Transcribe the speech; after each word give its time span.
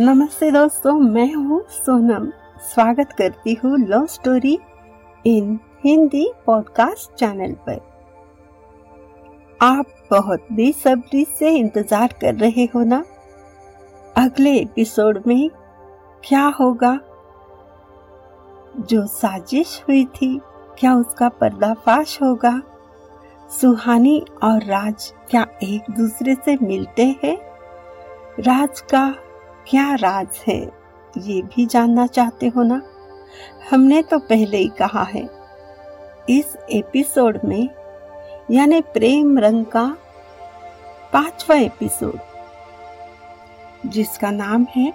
नमस्ते 0.00 0.50
दोस्तों, 0.50 0.92
मैं 0.92 1.34
हूँ 1.34 1.64
सोनम। 1.68 2.32
स्वागत 2.60 3.12
करती 3.12 3.54
हूँ 3.54 3.78
love 3.78 4.06
story 4.06 4.58
in 5.26 5.60
Hindi 5.84 6.32
podcast 6.46 7.14
channel 7.14 7.52
पर। 7.52 7.80
आप 9.62 9.86
बहुत 10.10 10.46
बेसब्री 10.52 11.24
से 11.24 11.50
इंतज़ार 11.50 12.14
कर 12.20 12.34
रहे 12.34 12.64
हो 12.64 12.84
ना? 12.84 13.04
अगले 14.16 14.54
एपिसोड 14.54 15.22
में 15.26 15.50
क्या 16.24 16.46
होगा? 16.46 17.00
जो 18.80 19.06
साजिश 19.06 19.84
हुई 19.88 20.04
थी, 20.04 20.40
क्या 20.78 20.94
उसका 20.94 21.28
पर्दाफाश 21.28 22.22
होगा? 22.22 22.62
सुहानी 23.60 24.24
और 24.42 24.62
राज 24.62 25.14
क्या 25.30 25.46
एक 25.62 25.90
दूसरे 25.90 26.34
से 26.34 26.58
मिलते 26.62 27.16
हैं? 27.24 27.38
राज 28.40 28.80
का 28.80 29.14
क्या 29.68 29.94
राज 29.94 30.40
है, 30.48 30.58
ये 31.18 31.40
भी 31.42 31.64
जानना 31.66 32.06
चाहते 32.06 32.46
हो 32.46 32.62
ना? 32.62 32.80
हमने 33.70 34.02
तो 34.02 34.18
पहले 34.18 34.56
ही 34.56 34.68
कहा 34.78 35.02
है, 35.02 35.22
इस 36.30 36.56
एपिसोड 36.70 37.38
में, 37.44 37.68
यानी 38.50 38.80
प्रेम 38.80 39.38
रंग 39.38 39.64
का 39.64 39.84
पांचवा 41.12 41.56
एपिसोड, 41.56 42.18
जिसका 43.86 44.30
नाम 44.30 44.66
है, 44.76 44.92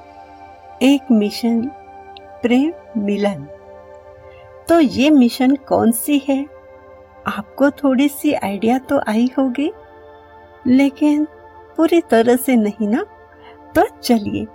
एक 0.82 1.12
मिशन 1.12 1.62
प्रेम 2.42 2.74
मिलन। 2.98 3.48
तो 4.70 4.80
ये 4.80 5.10
मिशन 5.10 5.56
कौन 5.56 5.92
सी 5.92 6.22
है? 6.30 6.46
आपको 7.28 7.70
थोड़ी 7.72 8.08
सी 8.10 8.34
आइडिया 8.34 8.78
तो 8.80 9.02
आई 9.08 9.30
होगी, 9.38 9.72
लेकिन 10.68 11.26
पूरी 11.78 12.02
तरह 12.02 12.36
से 12.36 12.56
नहीं 12.56 12.88
ना? 12.88 13.06
तो 13.76 13.86
चलिए 14.04 14.46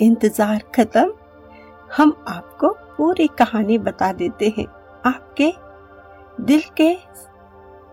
इंतज़ार 0.00 0.62
खत्म। 0.74 1.12
हम 1.96 2.12
आपको 2.28 2.68
पूरी 2.96 3.26
कहानी 3.38 3.78
बता 3.78 4.12
देते 4.12 4.52
हैं। 4.58 4.66
आपके 5.06 5.52
दिल 6.40 6.62
के, 6.80 6.96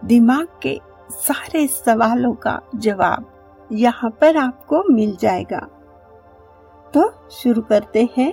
दिमाग 0.05 0.47
के 0.61 0.79
सारे 1.11 1.67
सवालों 1.67 2.33
का 2.33 2.59
जवाब 2.75 3.25
यहाँ 3.71 4.09
पर 4.11 4.37
आपको 4.37 4.83
मिल 4.93 5.15
जाएगा। 5.15 5.59
तो 6.93 7.11
शुरू 7.31 7.61
करते 7.61 8.07
हैं। 8.17 8.31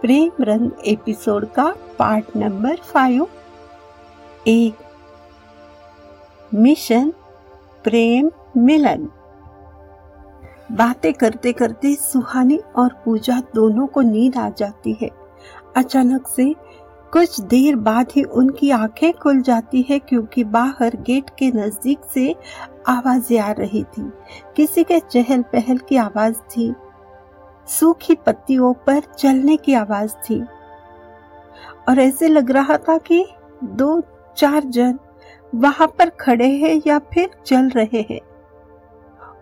प्रेम 0.00 0.42
रंग 0.42 0.70
एपिसोड 0.86 1.46
का 1.52 1.64
पार्ट 1.98 2.36
नंबर 2.36 2.76
फाइव। 2.76 3.26
एक, 4.46 4.78
मिशन, 6.54 7.12
प्रेम, 7.84 8.30
मिलन। 8.56 9.08
बातें 10.72 11.12
करते 11.12 11.52
करते 11.52 11.94
सुहानी 11.94 12.56
और 12.76 13.02
पूजा 13.04 13.42
दोनों 13.54 13.86
को 13.86 14.00
नींद 14.00 14.36
आ 14.36 14.50
जाती 14.50 14.98
है। 15.02 15.10
अचानक 15.76 16.28
से 16.28 16.54
कुछ 17.12 17.40
देर 17.40 17.76
बाद 17.76 18.06
ही 18.16 18.22
उनकी 18.22 18.70
आँखें 18.70 19.12
खुल 19.12 19.40
जाती 19.40 19.86
है 19.90 19.98
क्योंकि 19.98 20.44
बाहर 20.44 20.96
गेट 20.96 21.30
के 21.38 21.50
नज़दीक 21.50 21.98
से 22.14 22.34
आवाज़ें 22.88 23.38
आ 23.38 23.50
रही 23.50 23.84
थी। 23.84 24.12
किसी 24.56 24.84
के 24.84 25.00
चहल 25.00 25.42
पहल 25.42 25.78
की 25.78 25.96
आवाज़ 25.96 26.34
थी। 26.34 26.74
सूखी 27.68 28.14
पत्तियों 28.14 28.72
पर 28.72 29.00
चलने 29.18 29.56
की 29.56 29.74
आवाज़ 29.74 30.12
थी। 30.12 30.42
और 31.88 31.98
ऐसे 31.98 32.28
लग 32.28 32.50
रहा 32.50 32.76
था 32.76 32.98
कि 32.98 33.26
दो 33.64 34.02
चार 34.36 34.64
जन 34.64 34.98
वहाँ 35.54 35.88
पर 35.88 36.08
खड़े 36.10 36.48
हैं 36.48 36.82
या 36.86 36.98
फिर 36.98 37.30
चल 37.46 37.68
रहे 37.68 38.06
हैं। 38.10 38.20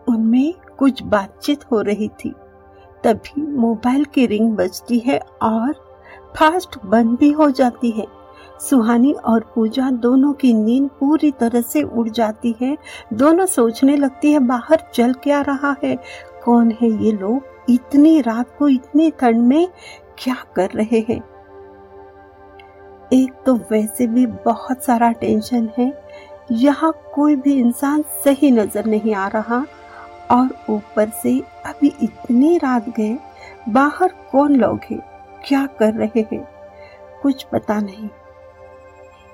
उनमें 0.08 0.54
कुछ 0.78 1.02
बातचीत 1.02 1.64
हो 1.72 1.80
रही 1.80 2.08
थी। 2.08 2.34
तभी 3.04 3.42
मोबाइल 3.42 4.04
की 4.04 4.26
रिंग 4.26 4.56
बजती 4.56 4.98
है 4.98 5.18
और 5.42 5.72
फास्ट 6.36 6.78
बंद 6.84 7.18
भी 7.18 7.30
हो 7.32 7.50
जाती 7.50 7.90
है। 7.90 8.06
सुहानी 8.60 9.12
और 9.12 9.52
पूजा 9.54 9.90
दोनों 9.90 10.32
की 10.32 10.52
नींद 10.54 10.90
पूरी 11.00 11.30
तरह 11.30 11.60
से 11.60 11.82
उड़ 11.82 12.08
जाती 12.08 12.54
है। 12.60 12.78
दोनों 13.12 13.46
सोचने 13.46 13.96
लगती 13.96 14.32
है, 14.32 14.38
बाहर 14.38 14.82
चल 14.94 15.12
क्या 15.12 15.40
रहा 15.40 15.76
है? 15.84 15.98
कौन 16.44 16.70
है 16.70 17.04
ये 17.04 17.12
लोग? 17.12 17.42
इतनी 17.70 18.20
रात 18.20 18.56
को 18.58 18.68
इतनी 18.68 19.10
ठंड 19.10 19.36
में 19.36 19.68
क्या 20.18 20.36
कर 20.56 20.70
रहे 20.70 21.04
हैं? 21.08 21.22
एक 23.12 23.32
तो 23.46 23.54
वैसे 23.54 24.06
भी 24.06 24.26
बहुत 24.26 24.84
सारा 24.84 25.12
टेंशन 25.12 25.70
है। 25.78 26.04
यहाँ 26.52 26.92
कोई 27.14 27.36
भी 27.36 27.54
इंसान 27.54 28.02
सही 28.02 28.50
नज़र 28.50 28.86
नहीं 28.86 29.14
आ 29.14 29.28
रहा। 29.28 29.64
और 30.30 30.48
ऊपर 30.70 31.08
से 31.08 31.42
अभी 31.66 31.94
इतनी 32.02 32.58
रात 32.58 32.88
गए, 32.88 33.18
बाहर 33.68 34.14
कौन 34.32 34.56
लोग 34.56 34.80
हैं? 34.90 35.00
क्या 35.46 35.66
कर 35.66 35.94
रहे 35.94 36.26
हैं? 36.32 36.48
कुछ 37.22 37.42
पता 37.42 37.80
नहीं। 37.80 38.08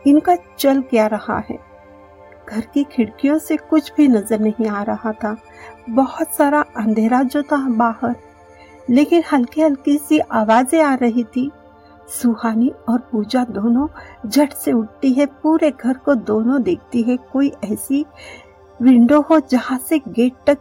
इनका 0.07 0.37
चल 0.59 0.81
क्या 0.81 1.07
रहा 1.07 1.39
है? 1.39 1.59
घर 2.49 2.61
की 2.61 2.85
खिड़कियों 2.85 3.39
से 3.39 3.57
कुछ 3.57 3.93
भी 3.97 4.09
नज़र 4.09 4.41
नहीं 4.41 4.67
आ 4.67 4.83
रहा 4.83 5.13
था। 5.13 5.37
बहुत 5.91 6.29
सारा 6.29 6.65
अंधेरा 6.77 7.23
जो 7.23 7.43
था 7.43 7.69
बाहर। 7.69 8.17
लेकिन 8.91 9.23
हल्की 9.33 9.61
हल्की 9.61 9.99
सी 9.99 10.19
आवाज़ें 10.19 10.83
आ 10.83 10.95
रही 10.95 11.25
थी। 11.25 11.51
सुहानी 12.09 12.73
और 12.89 12.99
पूजा 12.99 13.45
दोनों 13.45 13.89
झट 14.29 14.53
से 14.53 14.73
उठती 14.73 15.13
है, 15.13 15.27
पूरे 15.27 15.71
घर 15.71 15.97
को 15.97 16.15
दोनों 16.15 16.63
देखती 16.63 17.03
है। 17.03 17.17
कोई 17.17 17.53
ऐसी 17.65 18.07
विंडो 18.83 19.21
हो 19.21 19.41
जहाँ 19.41 19.79
से 19.79 19.99
गेट 19.99 20.33
तक 20.47 20.59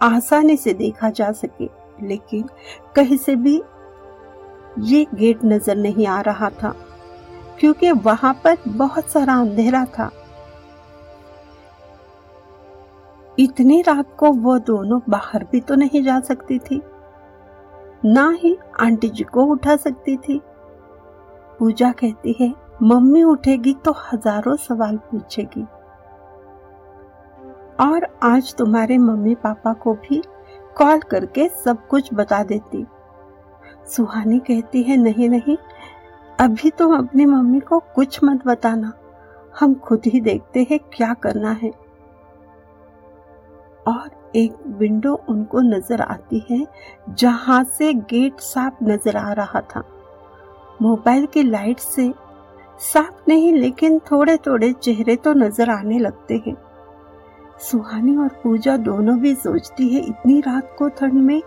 आसानी 0.00 0.56
से 0.56 0.72
देखा 0.74 1.10
जा 1.10 1.30
सके, 1.34 1.68
लेकिन 1.98 2.48
कहीं 2.96 3.16
से 3.16 3.36
भी 3.36 3.60
ये 4.82 5.06
गेट 5.14 5.44
नज़र 5.44 5.76
नहीं 5.76 6.06
आ 6.06 6.20
रहा 6.20 6.50
था, 6.52 6.74
क्योंकि 7.60 7.90
वहाँ 7.92 8.32
पर 8.44 8.56
बहुत 8.68 9.10
सारा 9.10 9.34
अंधेरा 9.34 9.84
था। 9.88 10.10
इतनी 13.38 13.80
रात 13.82 14.14
को 14.18 14.30
वो 14.34 14.58
दोनों 14.60 15.00
बाहर 15.08 15.44
भी 15.52 15.60
तो 15.60 15.74
नहीं 15.74 16.02
जा 16.02 16.18
सकती 16.22 16.58
थी, 16.60 16.80
ना 18.04 18.28
ही 18.34 18.56
आंटी 18.80 19.08
जी 19.08 19.24
को 19.24 19.44
उठा 19.44 19.76
सकती 19.76 20.16
थी। 20.18 20.40
पूजा 21.58 21.90
कहती 21.92 22.36
है, 22.40 22.52
मम्मी 22.82 23.22
उठेगी 23.24 23.74
तो 23.84 23.94
हज़ारों 24.02 24.56
सवाल 24.58 24.96
पूछेगी। 25.10 25.64
और 27.80 28.06
आज 28.22 28.54
तुम्हारे 28.54 28.98
मम्मी 28.98 29.34
पापा 29.34 29.72
को 29.72 29.92
भी 29.94 30.22
कॉल 30.76 31.00
करके 31.00 31.48
सब 31.64 31.86
कुछ 31.88 32.08
बता 32.14 32.42
देती। 32.42 32.84
सुहानी 33.86 34.38
कहती 34.38 34.82
है, 34.82 34.96
नहीं 34.96 35.28
नहीं, 35.28 35.56
अभी 36.38 36.70
तुम 36.70 36.96
अपनी 36.96 37.26
मम्मी 37.26 37.60
को 37.60 37.78
कुछ 37.94 38.18
मत 38.24 38.46
बताना। 38.46 38.92
हम 39.60 39.74
खुद 39.74 40.02
ही 40.06 40.20
देखते 40.20 40.66
हैं 40.70 40.78
क्या 40.92 41.12
करना 41.14 41.50
है। 41.52 41.70
और 43.86 44.10
एक 44.36 44.56
विंडो 44.78 45.14
उनको 45.28 45.60
नज़र 45.60 46.00
आती 46.00 46.44
है, 46.50 46.66
जहाँ 47.10 47.62
से 47.64 47.92
गेट 47.94 48.40
साफ़ 48.40 48.84
नज़र 48.84 49.16
आ 49.16 49.32
रहा 49.32 49.60
था। 49.60 49.82
मोबाइल 50.82 51.26
की 51.26 51.42
लाइट 51.42 51.78
से 51.78 52.12
साफ़ 52.82 53.22
नहीं, 53.28 53.52
लेकिन 53.52 53.98
थोड़े 54.10 54.36
थोड़े 54.36 54.72
चेहरे 54.72 55.16
तो 55.16 55.32
नज़र 55.34 55.70
आने 55.70 55.98
लगते 55.98 56.42
हैं। 56.46 56.56
सुहानी 57.60 58.16
और 58.16 58.28
पूजा 58.28 58.76
दोनों 58.76 59.18
भी 59.18 59.34
सोचती 59.34 59.88
है, 59.88 60.00
इतनी 60.00 60.40
रात 60.40 60.76
को 60.78 60.88
ठंड 60.88 61.12
में 61.12 61.42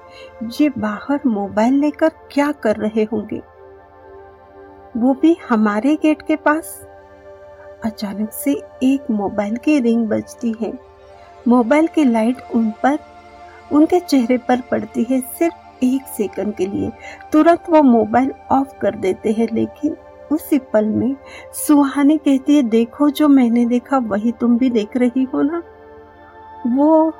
ये 0.61 0.69
बाहर 0.69 1.19
मोबाइल 1.25 1.73
लेकर 1.73 2.09
क्या 2.31 2.51
कर 2.51 2.75
रहे 2.75 3.03
होंगे? 3.03 3.41
वो 4.97 5.13
भी 5.13 5.37
हमारे 5.49 5.95
गेट 5.95 6.21
के 6.21 6.35
पास। 6.35 6.87
अचानक 7.85 8.31
से 8.31 8.63
एक 8.83 9.11
मोबाइल 9.11 9.57
की 9.57 9.79
रिंग 9.79 10.07
बजती 10.07 10.55
है। 10.61 10.73
मोबाइल 11.47 11.87
की 11.87 12.03
लाइट 12.03 12.37
उन 12.55 12.71
पर, 12.83 12.99
उनके 13.71 13.99
चेहरे 13.99 14.37
पर 14.37 14.61
पड़ती 14.61 15.07
है 15.09 15.21
सिर्फ़ 15.21 15.85
एक 15.85 16.01
सेकंड 16.01 16.55
के 16.55 16.65
लिए। 16.65 16.91
तुरंत 17.31 17.63
वो 17.69 17.81
मोबाइल 17.83 18.33
ऑफ़ 18.51 18.79
कर 18.81 18.95
देते 18.95 19.31
हैं, 19.31 19.47
लेकिन 19.53 19.97
उसी 20.31 20.59
पल 20.59 20.85
में 20.85 21.15
सुहानी 21.53 22.17
कहती 22.17 22.55
है, 22.55 22.63
देखो 22.63 23.09
जो 23.09 23.27
मैंने 23.27 23.65
देखा, 23.65 23.97
वही 23.97 24.31
तुम 24.31 24.57
भी 24.57 24.69
देख 24.69 24.97
रही 24.97 25.23
हो 25.23 25.41
ना? 25.41 25.63
वो 26.67 27.13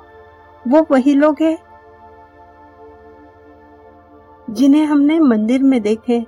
वो 0.65 0.86
वही 0.91 1.13
लोग 1.15 1.41
हैं 1.41 1.57
जिन्हें 4.50 4.86
हमने 4.86 5.19
मंदिर 5.19 5.63
में 5.63 5.81
देखे। 5.81 6.25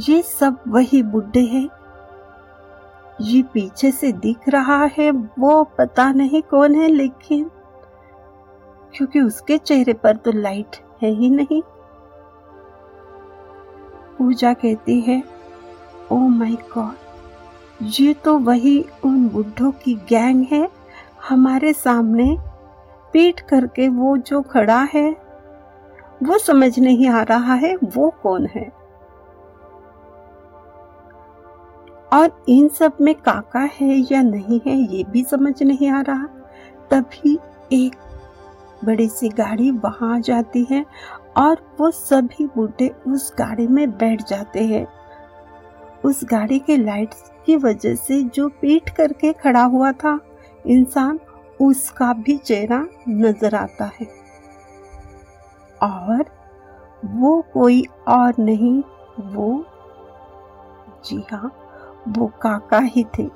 ये 0.00 0.20
सब 0.22 0.58
वही 0.68 1.02
बुढ़े 1.02 1.40
हैं। 1.40 1.68
ये 3.20 3.42
पीछे 3.42 3.90
से 3.90 4.12
दिख 4.12 4.48
रहा 4.48 4.84
है, 4.98 5.10
वो 5.10 5.62
पता 5.78 6.10
नहीं 6.12 6.42
कौन 6.42 6.74
है, 6.74 6.88
लेकिन 6.88 7.50
क्योंकि 8.94 9.20
उसके 9.20 9.58
चेहरे 9.58 9.92
पर 9.92 10.16
तो 10.16 10.32
लाइट 10.32 10.76
है 11.02 11.10
ही 11.10 11.30
नहीं। 11.30 11.62
पूजा 14.18 14.52
कहती 14.54 15.00
है 15.00 15.22
ओ 16.12 16.16
माय 16.16 16.54
गॉड 16.74 17.84
ये 17.90 18.12
तो 18.14 18.38
वही 18.38 18.84
उन 19.04 19.28
बुढ़ों 19.28 19.70
की 19.84 19.94
गैंग 20.08 20.46
है 20.52 20.68
हमारे 21.28 21.72
सामने 21.72 22.36
पीट 23.12 23.40
करके 23.40 23.88
वो 23.88 24.16
जो 24.16 24.40
खड़ा 24.42 24.80
है, 24.94 25.10
वो 26.22 26.38
समझ 26.38 26.78
नहीं 26.78 27.08
आ 27.08 27.22
रहा 27.22 27.54
है 27.54 27.74
वो 27.76 28.08
कौन 28.22 28.46
है। 28.46 28.72
और 32.12 32.44
इन 32.48 32.68
सब 32.68 32.96
में 33.00 33.14
काका 33.14 33.60
है 33.60 33.96
या 34.12 34.22
नहीं 34.22 34.60
है, 34.66 34.76
ये 34.76 35.04
भी 35.04 35.24
समझ 35.24 35.62
नहीं 35.62 35.90
आ 35.90 36.00
रहा। 36.00 36.26
तभी 36.90 37.38
एक 37.72 37.96
बड़ी 38.84 39.08
सी 39.08 39.28
गाड़ी 39.28 39.70
वहाँ 39.70 40.20
जाती 40.20 40.66
है 40.70 40.84
और 41.36 41.56
वो 41.80 41.90
सभी 41.90 42.46
बूढ़े 42.46 42.88
उस 43.08 43.32
गाड़ी 43.38 43.66
में 43.66 43.90
बैठ 43.90 44.22
जाते 44.28 44.64
हैं। 44.64 44.86
उस 46.04 46.20
गाड़ी 46.24 46.58
के 46.58 46.76
लाइट्स 46.76 47.30
की 47.46 47.56
वजह 47.56 47.94
से 47.94 48.22
जो 48.22 48.48
पीट 48.48 48.88
करके 48.88 49.32
खड़ा 49.32 49.64
हुआ 49.64 49.92
था 49.92 50.18
इंसान 50.66 51.20
उसका 51.60 52.12
भी 52.12 52.36
चेहरा 52.38 52.86
नज़र 53.08 53.54
आता 53.54 53.84
है। 53.84 54.06
और 55.82 56.24
वो 57.04 57.44
कोई 57.54 57.84
और 58.08 58.34
नहीं, 58.38 58.82
वो 59.20 59.64
जी 61.04 61.26
हाँ 61.32 61.56
वो 62.08 62.26
काका 62.26 62.78
ही 62.78 63.04
थे। 63.18 63.30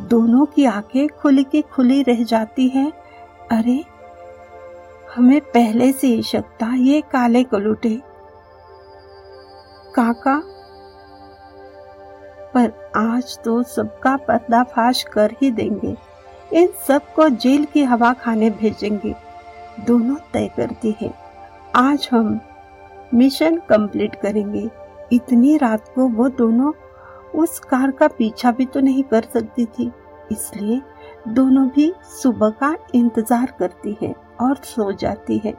दोनों 0.00 0.46
की 0.46 0.64
आँखें 0.64 1.08
खुली 1.08 1.44
की 1.44 1.62
खुली 1.62 2.02
रह 2.02 2.24
जाती 2.24 2.68
है। 2.68 2.92
अरे, 3.52 3.84
हमें 5.16 5.40
पहले 5.40 5.92
से 5.92 6.06
ही 6.06 6.22
शक 6.22 6.44
था 6.62 6.74
ये 6.74 7.00
काले 7.00 7.44
कलूटे। 7.44 8.02
काका, 9.94 10.42
पर 12.54 12.81
आज 12.96 13.38
तो 13.38 13.62
सबका 13.62 14.16
पर्दाफाश 14.18 15.02
कर 15.12 15.34
ही 15.42 15.50
देंगे। 15.50 15.94
इन 16.52 16.68
सबको 16.88 17.28
जेल 17.28 17.64
की 17.64 17.82
हवा 17.82 18.12
खाने 18.14 18.50
भेजेंगे। 18.50 19.14
दोनों 19.86 20.16
तय 20.32 20.48
करती 20.56 20.94
है। 21.00 21.12
आज 21.76 22.08
हम 22.12 22.38
मिशन 23.14 23.56
कंप्लीट 23.68 24.14
करेंगे। 24.14 24.68
इतनी 25.12 25.56
रात 25.56 25.88
को 25.94 26.08
वो 26.08 26.28
दोनों 26.30 26.72
उस 27.34 27.58
कार 27.60 27.90
का 27.90 28.08
पीछा 28.08 28.52
भी 28.52 28.66
तो 28.66 28.80
नहीं 28.80 29.02
कर 29.02 29.28
सकती 29.34 29.64
थी। 29.68 29.90
इसलिए 30.32 30.80
दोनों 31.28 31.68
भी 31.68 31.92
सुबह 32.12 32.50
का 32.60 32.74
इंतज़ार 32.94 33.52
करती 33.58 33.96
है 34.02 34.14
और 34.40 34.56
सो 34.64 34.90
जाती 34.92 35.40
है। 35.44 35.54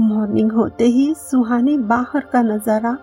मॉर्निंग 0.00 0.52
होते 0.52 0.84
ही 0.84 1.12
सुहानी 1.14 1.76
बाहर 1.80 2.24
का 2.24 2.42
नज़ारा 2.42 2.96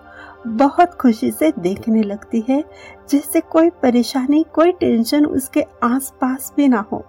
बहुत 0.46 0.94
खुशी 0.94 1.30
से 1.30 1.52
देखने 1.58 2.02
लगती 2.02 2.44
है 2.48 2.62
जैसे 3.10 3.40
कोई 3.42 3.70
परेशानी, 3.82 4.44
कोई 4.54 4.72
टेंशन 4.72 5.26
उसके 5.26 5.64
आसपास 5.82 6.52
भी 6.56 6.68
ना 6.68 6.84
हो। 6.92 7.04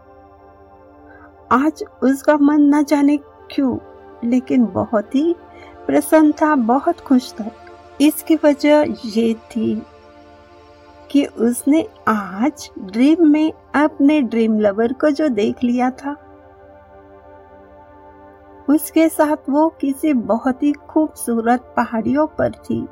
आज 1.51 1.83
उसका 2.03 2.37
मन 2.37 2.61
न 2.75 2.83
जाने 2.83 3.17
क्यों, 3.51 3.77
लेकिन 4.23 4.65
बहुत 4.65 5.15
ही 5.15 5.35
प्रसन्न 5.87 6.31
था, 6.31 6.55
बहुत 6.55 6.99
खुश 6.99 7.31
था। 7.33 7.49
इसकी 8.01 8.35
वजह 8.35 8.93
ये 9.05 9.33
थी 9.33 9.81
कि 11.11 11.25
उसने 11.25 11.85
आज 12.07 12.69
ड्रीम 12.81 13.27
में 13.27 13.51
अपने 13.75 14.21
ड्रीम 14.21 14.59
लवर 14.59 14.93
को 14.93 15.09
जो 15.09 15.27
देख 15.29 15.63
लिया 15.63 15.89
था, 15.91 16.15
उसके 18.69 19.07
साथ 19.09 19.49
वो 19.49 19.67
किसी 19.81 20.13
बहुत 20.13 20.63
ही 20.63 20.71
खूबसूरत 20.89 21.73
पहाड़ियों 21.77 22.27
पर 22.27 22.51
थी। 22.51 22.85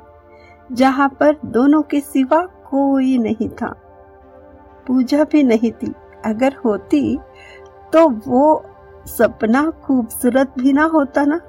जहाँ 0.72 1.08
पर 1.08 1.36
दोनों 1.44 1.82
के 1.82 2.00
सिवा 2.00 2.42
कोई 2.42 3.18
नहीं 3.18 3.48
था। 3.48 3.74
पूजा 4.86 5.24
भी 5.24 5.42
नहीं 5.42 5.72
थी। 5.72 5.94
अगर 6.24 6.56
होती 6.64 7.18
तो 7.92 8.08
वो 8.08 8.64
सपना 9.06 9.70
खूबसूरत 9.70 10.54
भी 10.58 10.72
ना 10.72 10.84
होता 10.84 11.24
ना। 11.24 11.40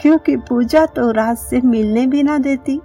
क्योंकि 0.00 0.36
पूजा 0.36 0.86
तो 0.86 1.10
रात 1.10 1.38
से 1.38 1.60
मिलने 1.60 2.06
भी 2.06 2.22
ना 2.22 2.38
देती। 2.38 2.80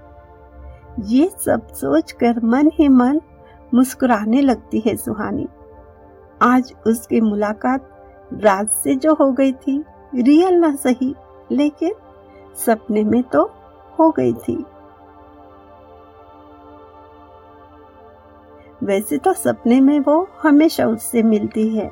ये 1.00 1.32
सब 1.46 1.68
सोचकर 1.68 2.40
मन 2.44 2.72
ही 2.74 2.88
मन 2.88 3.22
मुस्कुराने 3.74 4.42
लगती 4.42 4.80
है 4.80 4.96
सुहानी। 4.96 5.48
आज 6.42 6.74
उसकी 6.88 7.22
मुलाकात 7.22 7.88
रात 8.34 8.72
से 8.72 8.96
जो 8.96 9.14
हो 9.14 9.32
गई 9.32 9.52
थी, 9.52 9.86
रियल 10.16 10.54
ना 10.54 10.76
सही, 10.76 11.16
लेकिन 11.52 11.94
सपने 12.56 13.04
में 13.04 13.24
तो 13.24 13.52
हो 14.00 14.12
गई 14.12 14.34
थी। 14.34 14.66
वैसे 18.84 19.18
तो 19.18 19.34
सपने 19.34 19.80
में 19.82 20.00
वो 20.00 20.28
हमेशा 20.42 20.86
उससे 20.86 21.24
मिलती 21.24 21.68
है, 21.70 21.88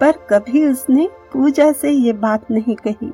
पर 0.00 0.12
कभी 0.30 0.64
उसने 0.66 1.08
पूजा 1.32 1.70
से 1.72 1.90
ये 1.90 2.12
बात 2.14 2.50
नहीं 2.50 2.76
कही, 2.76 3.10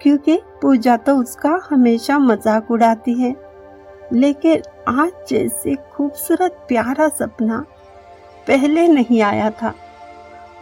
क्योंकि 0.00 0.38
पूजा 0.62 0.96
तो 0.96 1.16
उसका 1.16 1.58
हमेशा 1.70 2.18
मज़ाक 2.18 2.70
उड़ाती 2.70 3.14
है। 3.14 3.34
लेकिन 4.12 4.62
आज 4.90 5.12
जैसे 5.28 5.74
खूबसूरत, 5.92 6.64
प्यारा 6.68 7.08
सपना 7.10 7.64
पहले 8.46 8.86
नहीं 8.88 9.20
आया 9.22 9.50
था। 9.52 9.74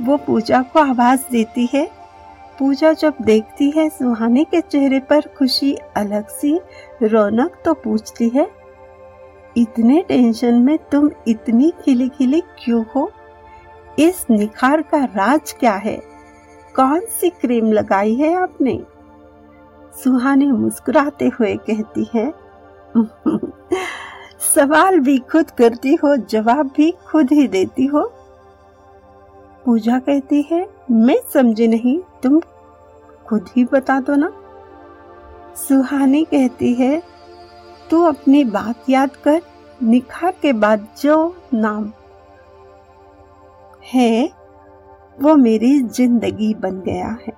वो 0.02 0.16
पूजा 0.16 0.62
को 0.62 0.80
आवाज़ 0.80 1.30
देती 1.32 1.68
है। 1.74 1.88
पूजा 2.58 2.92
जब 2.92 3.14
देखती 3.22 3.70
है, 3.70 3.88
सुहाने 3.88 4.44
के 4.44 4.60
चेहरे 4.62 4.98
पर 5.00 5.28
खुशी, 5.38 5.74
अलग 5.96 6.28
सी 6.30 6.58
रौनक 7.02 7.56
तो 7.64 7.74
पूछती 7.74 8.28
है 8.28 8.48
इतने 9.56 10.02
टेंशन 10.02 10.54
में 10.54 10.78
तुम 10.78 11.10
इतनी 11.28 11.72
खिली 11.84 12.08
खिली 12.08 12.40
क्यों 12.40 12.84
हो? 12.96 13.10
इस 13.98 14.26
निखार 14.30 14.82
का 14.82 15.04
राज 15.04 15.52
क्या 15.52 15.74
है? 15.74 15.96
कौन 16.76 17.00
सी 17.00 17.30
क्रीम 17.30 17.72
लगाई 17.72 18.14
है 18.14 18.34
आपने? 18.34 18.82
सुहानी 20.04 20.46
मुस्कुराते 20.46 21.28
हुए 21.28 21.56
कहती 21.56 22.08
है 22.14 22.32
सवाल 24.54 24.98
भी 25.00 25.18
खुद 25.18 25.50
करती 25.50 25.94
हो, 25.94 26.16
जवाब 26.16 26.70
भी 26.76 26.90
खुद 27.06 27.32
ही 27.32 27.48
देती 27.48 27.86
हो। 27.86 28.02
पूजा 29.64 29.98
कहती 29.98 30.42
है, 30.42 30.68
मैं 30.90 31.16
समझी 31.34 31.68
नहीं, 31.68 31.98
तुम 32.22 32.40
खुद 33.26 33.48
ही 33.56 33.64
बता 33.64 34.00
दो 34.00 34.14
ना। 34.14 34.32
सुहानी 35.56 36.24
कहती 36.24 36.74
है 36.74 37.02
तू 37.90 38.02
अपनी 38.02 38.44
बात 38.44 38.90
याद 38.90 39.16
कर, 39.16 39.42
निखार 39.82 40.34
के 40.42 40.52
बाद 40.52 40.88
जो 41.02 41.36
नाम 41.54 41.92
है, 43.84 44.30
वो 45.22 45.36
मेरी 45.36 45.82
ज़िंदगी 45.82 46.54
बन 46.54 46.80
गया 46.80 47.18
है। 47.26 47.32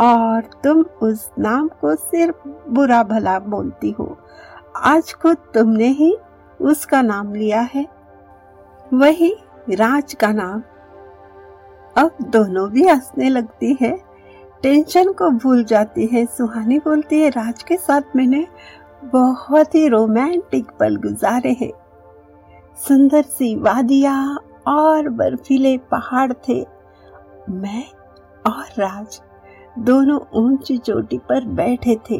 और 0.00 0.40
तुम 0.64 0.84
उस 1.02 1.30
नाम 1.38 1.68
को 1.68 1.94
सिर्फ़ 1.94 2.48
बुरा 2.48 3.02
भला 3.02 3.38
बोलती 3.38 3.90
हो। 3.90 4.18
आज 4.76 5.12
खुद 5.14 5.36
तुमने 5.54 5.88
ही 5.88 6.16
उसका 6.60 7.02
नाम 7.02 7.34
लिया 7.34 7.60
है। 7.60 7.86
वही 8.94 9.36
राज 9.70 10.14
का 10.14 10.32
नाम। 10.32 10.62
अब 11.96 12.16
दोनों 12.22 12.70
भी 12.70 12.88
हंसने 12.88 13.28
लगती 13.28 13.78
है। 13.80 14.14
टेंशन 14.62 15.12
को 15.12 15.30
भूल 15.30 15.64
जाती 15.64 16.06
है। 16.06 16.26
सुहानी 16.26 16.78
बोलती 16.78 17.20
है, 17.20 17.28
राज 17.28 17.62
के 17.62 17.76
साथ 17.76 18.16
मैंने 18.16 18.46
बहुत 19.04 19.74
ही 19.74 19.88
रोमांटिक 19.88 20.70
पल 20.80 20.96
गुजारे 20.96 21.52
हैं। 21.52 21.72
सुंदर 22.78 23.22
सी 23.22 23.54
वादिया 23.56 24.14
और 24.66 25.08
बर्फीले 25.08 25.76
पहाड़ 25.78 26.32
थे। 26.48 26.60
मैं 27.50 27.84
और 28.46 28.64
राज 28.78 29.20
दोनों 29.78 30.18
ऊँची 30.34 30.78
चोटी 30.78 31.18
पर 31.18 31.44
बैठे 31.44 31.96
थे। 32.10 32.18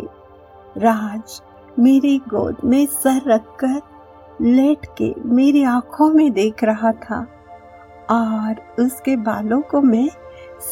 राज 0.76 1.40
मेरी 1.78 2.18
गोद 2.28 2.56
में 2.64 2.86
सर 2.86 3.20
रखकर 3.26 3.80
लेट 4.40 4.86
के 4.98 5.12
मेरी 5.24 5.64
आँखों 5.64 6.08
में 6.08 6.32
देख 6.32 6.64
रहा 6.64 6.92
था 6.92 7.20
और 8.10 8.84
उसके 8.84 9.16
बालों 9.16 9.60
को 9.60 9.80
मैं 9.80 10.08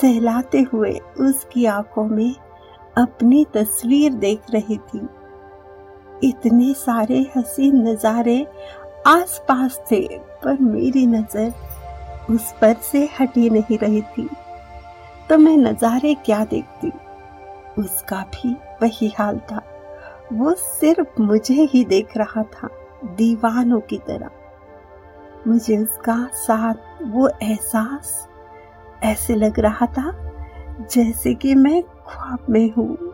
सहलाते 0.01 0.61
हुए 0.73 0.93
उसकी 1.21 1.65
आँखों 1.67 2.07
में 2.07 2.35
अपनी 2.99 3.45
तस्वीर 3.55 4.13
देख 4.13 4.51
रही 4.51 4.77
थी। 4.77 5.07
इतने 6.25 6.73
सारे 6.75 7.31
हसीन 7.37 7.89
नज़ारे 7.89 8.47
आसपास 9.07 9.81
थे, 9.91 10.07
पर 10.19 10.59
मेरी 10.61 11.07
नज़र 11.07 11.53
उस 12.31 12.53
पर 12.61 12.75
से 12.75 13.09
हटी 13.21 13.51
नहीं 13.51 13.79
रही 13.79 14.03
थी। 14.03 14.29
तो 15.29 15.39
मैं 15.39 15.57
नज़ारे 15.57 16.15
क्या 16.15 16.45
देखती? 16.45 16.93
उसका 17.79 18.25
भी 18.35 18.57
वही 18.83 19.13
हाल 19.19 19.39
था। 19.39 19.63
वो 20.33 20.55
सिर्फ़ 20.55 21.23
मुझे 21.23 21.55
ही 21.55 21.85
देख 21.85 22.17
रहा 22.17 22.43
था, 22.43 22.69
दीवानों 23.05 23.81
की 23.81 23.99
तरह। 23.99 24.31
मुझे 25.49 25.77
उसका 25.79 26.27
साथ, 26.35 26.75
वो 27.03 27.29
एहसास 27.43 28.29
ऐसे 29.03 29.35
लग 29.35 29.61
रहा 29.61 29.87
था, 29.87 30.13
जैसे 30.93 31.35
कि 31.35 31.55
मैं 31.55 31.83
ख्वाब 31.83 32.47
में 32.51 32.73
हूँ। 32.73 33.12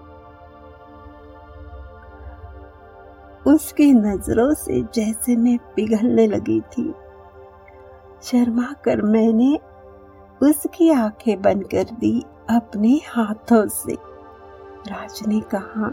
उसकी 3.49 3.93
नज़रों 3.93 4.55
से 4.55 4.83
जैसे 4.95 5.37
मैं 5.37 5.59
पिघलने 5.59 6.27
लगी 6.27 6.61
थी। 6.61 6.95
शर्मा 8.23 8.75
कर 8.85 9.03
मैंने 9.03 9.59
उसकी 10.43 10.91
आँखें 10.91 11.43
बंद 11.43 11.65
कर 11.65 11.85
दी 12.01 12.25
अपने 12.51 13.01
हाथों 13.09 13.69
से। 13.69 13.93
राज 14.87 15.23
ने 15.29 15.41
कहा, 15.41 15.93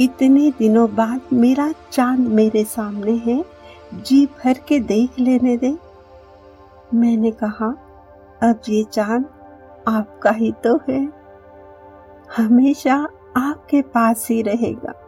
इतने 0.00 0.50
दिनों 0.50 0.94
बाद 0.94 1.20
मेरा 1.32 1.72
चाँद 1.92 2.18
मेरे 2.18 2.64
सामने 2.64 3.12
है, 3.12 3.44
जी 3.94 4.26
भर 4.26 4.58
के 4.68 4.80
देख 4.80 5.18
लेने 5.18 5.56
दे। 5.56 5.76
मैंने 6.94 7.30
कहा, 7.30 7.68
अब 8.42 8.60
ये 8.68 8.84
चाँद 8.84 9.24
आपका 9.88 10.30
ही 10.30 10.52
तो 10.52 10.80
है। 10.88 11.12
हमेशा 12.36 13.08
आपके 13.36 13.82
पास 13.82 14.28
ही 14.30 14.42
रहेगा। 14.42 15.01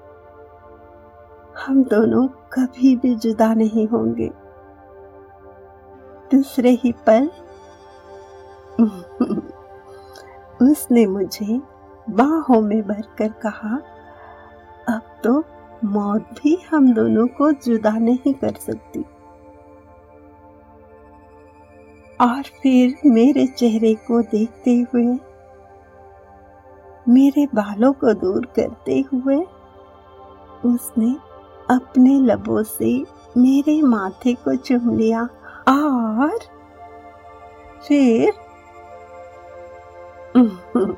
हम 1.59 1.85
दोनों 1.85 2.27
कभी 2.29 2.97
भी 2.97 3.15
जुदा 3.15 3.55
नहीं 3.55 3.89
होंगे। 3.89 4.31
दूसरे 6.31 6.71
ही 6.71 6.93
पल 6.93 7.31
उसने 10.63 11.07
मुझे 11.07 11.61
बाहों 12.11 12.61
में 12.61 12.83
भरकर 12.83 13.29
कहा, 13.29 13.77
अब 14.89 15.03
तो 15.25 15.45
मौत 15.85 16.23
भी 16.43 16.57
हम 16.71 16.93
दोनों 16.95 17.27
को 17.27 17.53
जुदा 17.53 17.91
नहीं 17.91 18.35
कर 18.35 18.55
सकती। 18.55 19.05
और 22.21 22.43
फिर 22.43 22.97
मेरे 23.07 23.47
चेहरे 23.47 23.95
को 23.95 24.21
देखते 24.23 24.77
हुए, 24.77 25.19
मेरे 27.09 27.47
बालों 27.55 27.93
को 27.93 28.13
दूर 28.15 28.47
करते 28.47 29.05
हुए, 29.13 29.37
उसने 30.65 31.17
अपने 31.71 32.21
लबों 32.21 32.63
से 32.63 33.05
मेरे 33.37 33.83
माथे 33.83 34.35
को 34.35 34.55
चुम 34.55 34.99
लिया 34.99 35.29
और 35.69 36.39
फिर 37.89 38.33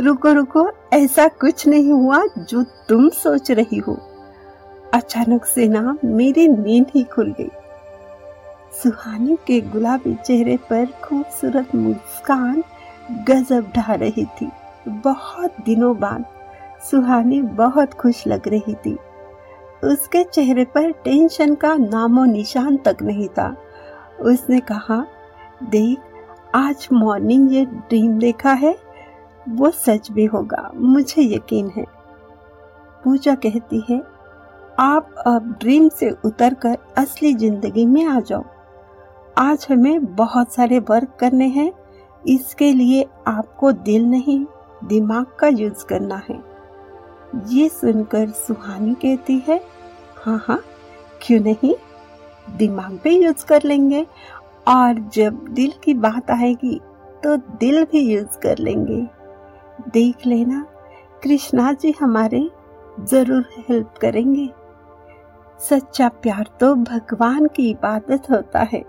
रुको 0.00 0.32
रुको, 0.32 0.70
ऐसा 0.92 1.28
कुछ 1.28 1.68
नहीं 1.68 1.92
हुआ 1.92 2.24
जो 2.38 2.62
तुम 2.62 3.08
सोच 3.08 3.50
रही 3.50 3.76
हो। 3.76 3.98
अचानक 4.94 5.44
से 5.44 5.68
ना 5.68 5.98
मेरी 6.04 6.48
नींद 6.48 6.86
ही 6.94 7.04
खुल 7.04 7.34
गई। 7.40 7.50
सुहानी 8.82 9.36
के 9.46 9.60
गुलाबी 9.60 10.14
चेहरे 10.14 10.56
पर 10.56 10.86
खूबसूरत 11.04 11.74
मुस्कान 11.74 12.64
गजब 13.28 13.72
ढा 13.76 13.94
रही 13.94 14.24
थी। 14.24 14.50
बहुत 14.88 15.52
दिनों 15.64 15.98
बाद 15.98 16.24
सुहानी 16.90 17.42
बहुत 17.42 17.94
खुश 17.94 18.26
लग 18.26 18.48
रही 18.48 18.74
थी। 18.74 18.98
उसके 19.86 20.22
चेहरे 20.24 20.64
पर 20.64 20.90
टेंशन 21.04 21.54
का 21.54 21.74
नामो 21.76 22.24
निशान 22.24 22.76
तक 22.76 23.02
नहीं 23.02 23.28
था। 23.28 23.54
उसने 24.22 24.60
कहा, 24.62 25.04
देख, 25.64 25.98
आज 26.54 26.88
मॉर्निंग 26.92 27.52
ये 27.54 27.64
ड्रीम 27.64 28.18
देखा 28.18 28.52
है, 28.54 28.76
वो 29.48 29.70
सच 29.70 30.10
भी 30.10 30.24
होगा, 30.24 30.70
मुझे 30.74 31.22
यकीन 31.24 31.70
है। 31.76 31.84
पूजा 33.04 33.34
कहती 33.34 33.82
है, 33.90 34.02
आप 34.78 35.14
अब 35.26 35.52
ड्रीम 35.60 35.88
से 35.88 36.10
उतरकर 36.24 36.78
असली 36.98 37.34
ज़िंदगी 37.34 37.84
में 37.86 38.04
आ 38.04 38.18
जाओ। 38.20 38.44
आज 39.38 39.66
हमें 39.70 40.14
बहुत 40.16 40.52
सारे 40.52 40.78
वर्क 40.80 41.16
करने 41.20 41.46
हैं, 41.48 41.70
इसके 42.24 42.72
लिए 42.72 43.06
आपको 43.26 43.72
दिल 43.72 44.06
नहीं, 44.06 44.44
दिमाग 44.84 45.26
का 45.40 45.48
यूज़ 45.48 45.84
करना 45.84 46.22
है। 46.28 46.40
ये 47.48 47.68
सुनकर 47.68 48.28
सुहानी 48.28 48.94
कहती 48.94 49.42
है 49.48 49.60
हाँ 50.26 50.38
हाँ 50.46 50.58
क्यों 51.22 51.38
नहीं? 51.40 51.74
दिमाग 52.48 52.92
भी 53.04 53.10
यूज़ 53.16 53.44
कर 53.46 53.62
लेंगे 53.62 54.00
और 54.68 54.98
जब 55.14 55.44
दिल 55.50 55.72
की 55.84 55.92
बात 55.96 56.30
आएगी 56.30 56.74
तो 57.22 57.36
दिल 57.60 57.84
भी 57.84 58.00
यूज़ 58.02 58.38
कर 58.38 58.58
लेंगे। 58.58 59.00
देख 59.90 60.26
लेना, 60.26 60.64
कृष्णा 61.22 61.72
जी 61.72 61.94
हमारे 62.00 62.40
ज़रूर 63.02 63.44
हेल्प 63.68 63.94
करेंगे। 64.00 64.48
सच्चा 65.60 66.08
प्यार 66.22 66.50
तो 66.60 66.74
भगवान 66.74 67.46
की 67.46 67.68
इबादत 67.70 68.30
होता 68.30 68.62
है 68.72 68.82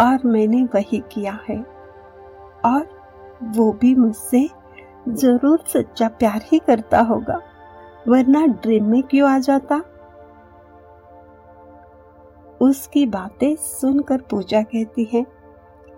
और 0.00 0.26
मैंने 0.26 0.62
वही 0.74 1.02
किया 1.12 1.38
है। 1.48 1.58
और 2.64 2.86
वो 3.52 3.70
भी 3.72 3.94
मुझसे 3.94 4.48
ज़रूर 5.10 5.64
सच्चा 5.68 6.08
प्यार 6.10 6.42
ही 6.52 6.58
करता 6.58 7.00
होगा, 7.02 7.40
वरना 8.08 8.46
ड्रीम 8.46 8.90
में 8.90 9.02
क्यों 9.02 9.30
आ 9.30 9.38
जाता? 9.40 9.82
उसकी 12.62 13.04
बातें 13.08 13.54
सुनकर 13.56 14.20
पूजा 14.30 14.62
कहती 14.62 15.08
है, 15.12 15.24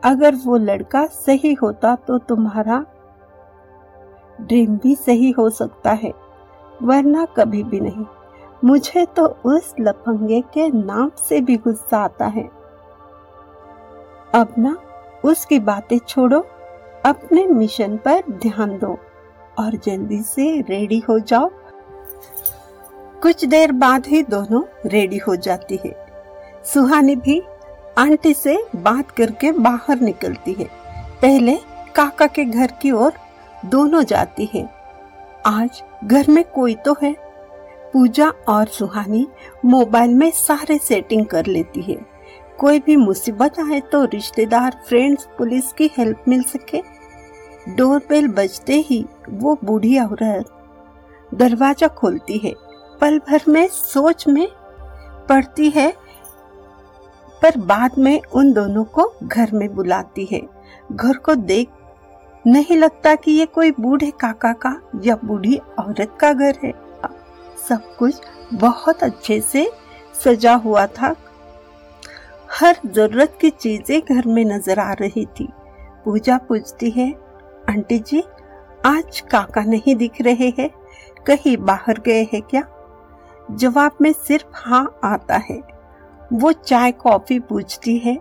अगर 0.02 0.34
वो 0.34 0.56
लड़का 0.56 1.04
सही 1.06 1.52
होता 1.54 1.94
तो 1.98 2.18
तुम्हारा 2.20 2.84
ड्रीम 4.38 4.76
भी 4.76 4.94
सही 4.96 5.30
हो 5.30 5.48
सकता 5.50 5.92
है, 5.92 6.12
वरना 6.80 7.24
कभी 7.36 7.62
भी 7.64 7.80
नहीं। 7.80 8.04
मुझे 8.62 9.04
तो 9.06 9.26
उस 9.46 9.74
लफंगे 9.80 10.40
के 10.54 10.68
नाम 10.70 11.10
से 11.18 11.40
भी 11.40 11.56
गुस्सा 11.56 11.98
आता 11.98 12.26
है। 12.26 12.48
अब 14.34 14.54
ना 14.58 14.76
उसकी 15.24 15.58
बातें 15.60 15.98
छोड़ो, 15.98 16.40
अपने 17.04 17.46
मिशन 17.46 17.96
पर 17.96 18.22
ध्यान 18.32 18.78
दो 18.78 18.96
और 19.58 19.76
जल्दी 19.76 20.22
से 20.22 20.60
रेडी 20.60 20.98
हो 21.08 21.18
जाओ। 21.20 21.50
कुछ 23.22 23.44
देर 23.44 23.72
बाद 23.74 24.06
ही 24.06 24.22
दोनों 24.22 24.62
रेडी 24.86 25.18
हो 25.18 25.36
जाती 25.36 25.78
है। 25.84 26.03
सुहानी 26.64 27.14
भी 27.16 27.40
आंटी 27.98 28.32
से 28.34 28.56
बात 28.76 29.10
करके 29.10 29.50
बाहर 29.52 30.00
निकलती 30.00 30.52
है। 30.52 30.64
पहले 31.22 31.56
काका 31.96 32.26
के 32.26 32.44
घर 32.44 32.72
की 32.82 32.90
ओर 32.90 33.12
दोनों 33.64 34.02
जाती 34.02 34.48
है। 34.54 34.68
आज 35.46 35.82
घर 36.04 36.30
में 36.30 36.42
कोई 36.44 36.74
तो 36.76 36.94
है। 37.02 37.12
पूजा 37.92 38.28
और 38.48 38.66
सुहानी 38.68 39.26
मोबाइल 39.64 40.14
में 40.14 40.30
सारे 40.30 40.78
सेटिंग 40.78 41.26
कर 41.26 41.46
लेती 41.46 41.82
है। 41.82 41.96
कोई 42.58 42.78
भी 42.78 42.96
मुसीबत 42.96 43.58
आए 43.60 43.80
तो 43.92 44.04
रिश्तेदार 44.04 44.80
फ्रेंड्स 44.88 45.28
पुलिस 45.38 45.72
की 45.72 45.90
हेल्प 45.98 46.24
मिल 46.28 46.42
सके। 46.44 46.82
डोरबेल 47.76 48.28
बजते 48.28 48.74
ही 48.80 49.04
वो 49.30 49.58
बूढ़ी 49.64 49.98
औरत 49.98 50.50
दरवाज़ा 51.34 51.88
खोलती 51.90 52.38
है। 52.38 52.52
पल 53.00 53.18
भर 53.28 53.42
में 53.48 53.66
सोच 53.68 54.26
में 54.28 54.46
पड़ती 55.28 55.70
है 55.70 55.92
पर 57.42 57.56
बाद 57.58 57.98
में 57.98 58.20
उन 58.34 58.52
दोनों 58.52 58.84
को 58.84 59.12
घर 59.22 59.50
में 59.52 59.74
बुलाती 59.74 60.24
है। 60.32 60.40
घर 60.92 61.16
को 61.16 61.34
देख 61.34 61.68
नहीं 62.44 62.76
लगता 62.76 63.14
कि 63.14 63.32
ये 63.32 63.46
कोई 63.46 63.70
बूढ़े 63.70 64.10
काका 64.10 64.52
का 64.52 64.74
या 65.04 65.16
बूढ़ी 65.24 65.56
औरत 65.78 66.16
का 66.20 66.32
घर 66.32 66.58
है। 66.64 66.72
सब 67.68 67.94
कुछ 67.96 68.20
बहुत 68.54 69.02
अच्छे 69.02 69.40
से 69.40 69.70
सजा 70.24 70.54
हुआ 70.54 70.86
था। 70.86 71.14
हर 72.50 72.76
ज़रूरत 72.86 73.38
की 73.40 73.50
चीज़ें 73.50 74.00
घर 74.00 74.26
में 74.26 74.44
नज़र 74.44 74.78
आ 74.78 74.92
रही 74.92 75.24
थी। 75.26 75.48
पूजा 76.04 76.38
पूछती 76.38 76.90
है। 76.90 77.10
आंटी 77.68 77.98
जी, 77.98 78.22
आज 78.86 79.20
काका 79.20 79.62
नहीं 79.62 79.96
दिख 79.96 80.20
रहे 80.20 80.52
हैं। 80.58 80.68
कहीं 81.26 81.56
बाहर 81.56 82.00
गए 82.00 82.22
हैं 82.22 82.42
क्या? 82.42 82.62
जवाब 83.50 83.96
में 84.00 84.12
सिर्फ़ 84.12 84.46
हाँ 84.54 85.00
आता 85.04 85.36
है। 85.36 85.60
वो 86.32 86.52
चाय 86.52 86.92
कॉफ़ी 86.92 87.38
पूछती 87.38 87.98
है, 87.98 88.18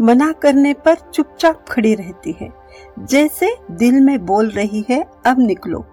मना 0.00 0.32
करने 0.32 0.72
पर 0.74 0.96
चुपचाप 1.14 1.64
खड़ी 1.68 1.94
रहती 1.94 2.36
है। 2.40 2.48
जैसे 2.98 3.56
दिल 3.70 4.00
में 4.00 4.24
बोल 4.26 4.50
रही 4.50 4.84
है, 4.90 5.04
अब 5.26 5.38
निकलो। 5.38 5.84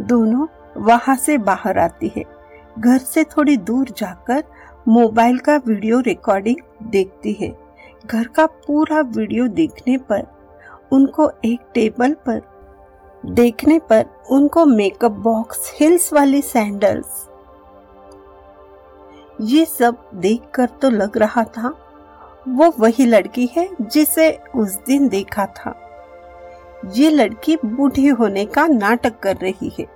दोनों 0.00 0.46
वहाँ 0.76 1.16
से 1.16 1.38
बाहर 1.38 1.78
आती 1.78 2.12
है। 2.16 2.24
घर 2.78 2.98
से 2.98 3.24
थोड़ी 3.24 3.56
दूर 3.56 3.88
जाकर 3.96 4.44
मोबाइल 4.88 5.38
का 5.38 5.56
वीडियो 5.56 6.00
रिकॉर्डिंग 6.00 6.56
देखती 6.82 7.32
है। 7.32 7.56
घर 8.06 8.26
का 8.26 8.46
पूरा 8.46 9.00
वीडियो 9.00 9.46
देखने 9.48 9.96
पर, 9.98 10.26
उनको 10.92 11.30
एक 11.44 11.60
टेबल 11.74 12.16
पर, 12.28 12.40
देखने 13.26 13.78
पर 13.78 14.04
उनको 14.30 14.64
मेकअप 14.66 15.12
बॉक्स, 15.12 15.72
हिल्स 15.80 16.12
वाली 16.12 16.42
सैंडल्स 16.42 17.26
ये 19.40 19.64
सब 19.64 19.96
देखकर 20.14 20.66
तो 20.82 20.90
लग 20.90 21.16
रहा 21.18 21.44
था, 21.46 21.68
वो 22.48 22.72
वही 22.78 23.06
लड़की 23.06 23.48
है 23.56 23.68
जिसे 23.82 24.30
उस 24.56 24.74
दिन 24.86 25.08
देखा 25.08 25.46
था। 25.48 25.74
ये 26.94 27.10
लड़की 27.10 27.56
बूढ़ी 27.56 28.06
होने 28.08 28.44
का 28.46 28.66
नाटक 28.66 29.18
कर 29.18 29.36
रही 29.36 29.72
है, 29.78 29.86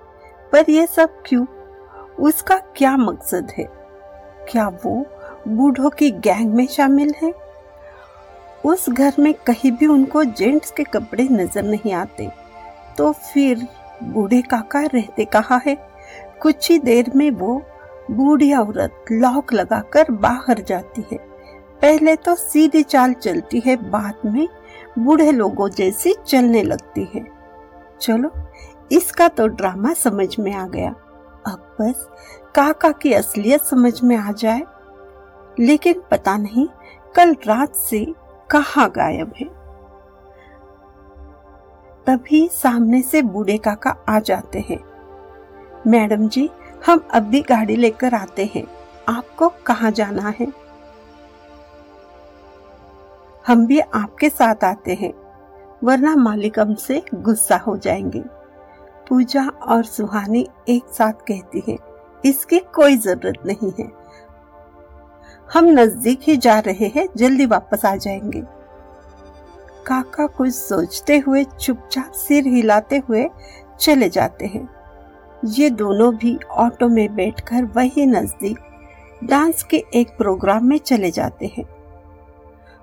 पर 0.52 0.70
यह 0.70 0.86
सब 0.86 1.22
क्यों? 1.26 1.44
उसका 2.20 2.56
क्या 2.76 2.96
मकसद 2.96 3.52
है? 3.58 3.64
क्या 4.50 4.68
वो 4.84 5.04
बूढ़ों 5.48 5.90
की 5.90 6.10
गैंग 6.10 6.54
में 6.54 6.66
शामिल 6.66 7.14
है? 7.22 7.32
उस 8.64 8.88
घर 8.88 9.14
में 9.18 9.32
कहीं 9.46 9.72
भी 9.72 9.86
उनको 9.86 10.24
जेंट्स 10.24 10.70
के 10.70 10.84
कपड़े 10.84 11.28
नज़र 11.30 11.62
नहीं 11.62 11.92
आते 11.92 12.30
तो 12.98 13.12
फिर 13.12 13.66
बूढ़े 14.02 14.40
काका 14.42 14.82
रहते 14.84 15.24
कहा 15.26 15.60
है? 15.66 15.76
कुछ 16.42 16.70
ही 16.70 16.78
देर 16.78 17.10
में 17.16 17.30
वो 17.30 17.62
बूढ़ी 18.10 18.54
औरत 18.54 19.04
लॉक 19.12 19.52
लगाकर 19.52 20.10
बाहर 20.10 20.62
जाती 20.62 21.06
है। 21.12 21.18
पहले 21.82 22.16
तो 22.16 22.34
सीधी 22.34 22.82
चाल 22.82 23.12
चलती 23.12 23.62
है, 23.66 23.90
बाद 23.90 24.14
में 24.26 24.48
बूढ़े 24.98 25.32
लोगों 25.32 25.68
जैसी 25.68 26.14
चलने 26.26 26.62
लगती 26.62 27.10
है। 27.14 27.26
चलो, 28.00 28.30
इसका 28.92 29.28
तो 29.28 29.46
ड्रामा 29.46 29.92
समझ 29.92 30.38
में 30.38 30.54
आ 30.54 30.66
गया। 30.66 30.90
अब 31.46 31.76
बस 31.80 32.08
काका 32.54 32.90
की 32.90 33.12
असलियत 33.12 33.62
समझ 33.62 34.02
में 34.02 34.16
आ 34.16 34.32
जाए। 34.32 34.62
लेकिन 35.60 36.02
पता 36.10 36.36
नहीं 36.36 36.68
कल 37.16 37.32
रात 37.32 37.74
से 37.74 38.14
कहा 38.50 38.88
गायब 38.88 39.32
है। 39.40 39.64
तभी 42.06 42.48
सामने 42.52 43.02
से 43.02 43.22
बूढ़े 43.22 43.58
काका 43.58 43.96
आ 44.08 44.20
जाते 44.20 44.60
हैं। 44.60 44.84
मैडम 45.86 46.28
जी 46.28 46.50
हम 46.84 47.06
अब 47.14 47.22
भी 47.22 47.40
गाड़ी 47.40 47.76
लेकर 47.76 48.14
आते 48.14 48.50
हैं। 48.54 48.64
आपको 49.08 49.48
कहाँ 49.66 49.90
जाना 49.90 50.28
है? 50.40 50.46
हम 53.44 53.66
भी 53.66 53.78
आपके 53.80 54.28
साथ 54.28 54.64
आते 54.64 54.94
हैं, 54.94 55.12
वरना 55.84 56.14
मालिक 56.16 56.58
हमसे 56.58 57.02
गुस्सा 57.14 57.56
हो 57.56 57.76
जाएँगे। 57.76 58.22
पूजा 59.08 59.46
और 59.62 59.84
सुहानी 59.84 60.46
एक 60.68 60.84
साथ 60.88 61.12
कहती 61.12 61.62
है, 61.68 61.76
इसकी 62.24 62.58
कोई 62.74 62.96
ज़रूरत 62.96 63.46
नहीं 63.46 63.72
है। 63.78 63.90
हम 65.48 65.64
नज़दीक 65.70 66.20
ही 66.22 66.36
जा 66.36 66.58
रहे 66.58 66.86
हैं, 66.86 67.08
जल्दी 67.16 67.46
वापस 67.46 67.84
आ 67.84 67.96
जाएँगे। 67.96 68.42
काका 69.86 70.26
कुछ 70.26 70.54
सोचते 70.54 71.18
हुए 71.18 71.44
चुपचाप 71.44 72.12
सिर 72.12 72.46
हिलाते 72.46 73.02
हुए 73.08 73.28
चले 73.80 74.08
जाते 74.08 74.46
हैं। 74.46 74.68
ये 75.44 75.70
दोनों 75.70 76.14
भी 76.16 76.38
ऑटो 76.50 76.88
में 76.88 77.14
बैठकर 77.14 77.64
वही 77.64 78.06
नज़दीक 78.06 78.58
डांस 79.24 79.62
के 79.62 79.84
एक 79.94 80.16
प्रोग्राम 80.18 80.64
में 80.64 80.78
चले 80.78 81.10
जाते 81.10 81.46
हैं। 81.46 81.64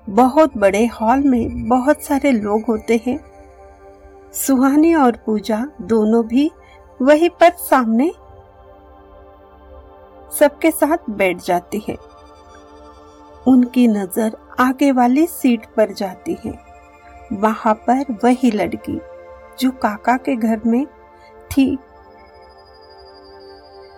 बहुत 0.08 0.58
बड़े 0.58 0.86
हॉल 0.86 1.20
में 1.20 1.68
बहुत 1.68 2.04
सारे 2.04 2.32
लोग 2.32 2.66
होते 2.66 3.02
हैं। 3.08 3.20
सुहानी 4.34 4.94
और 4.94 5.18
पूजा 5.26 5.66
दोनों 5.82 6.26
भी 6.28 6.50
वहीं 7.02 7.30
पर 7.30 7.52
सामने 7.60 8.12
सबके 10.40 10.72
साथ 10.72 11.10
बैठ 11.10 11.38
जाती 11.38 11.84
है। 11.90 11.98
उनकी 13.48 13.88
नज़र 13.88 14.38
आगे 14.60 14.92
वाली 14.92 15.28
सीट 15.28 15.66
पर 15.66 15.94
जाती 15.94 16.38
है। 16.46 16.60
वहाँ 17.34 17.74
पर 17.90 18.18
वही 18.24 18.52
लड़की 18.52 19.00
जो 19.60 19.72
काका 19.72 20.18
के 20.18 20.36
घर 20.36 20.62
में 20.66 20.86
थी 21.52 21.78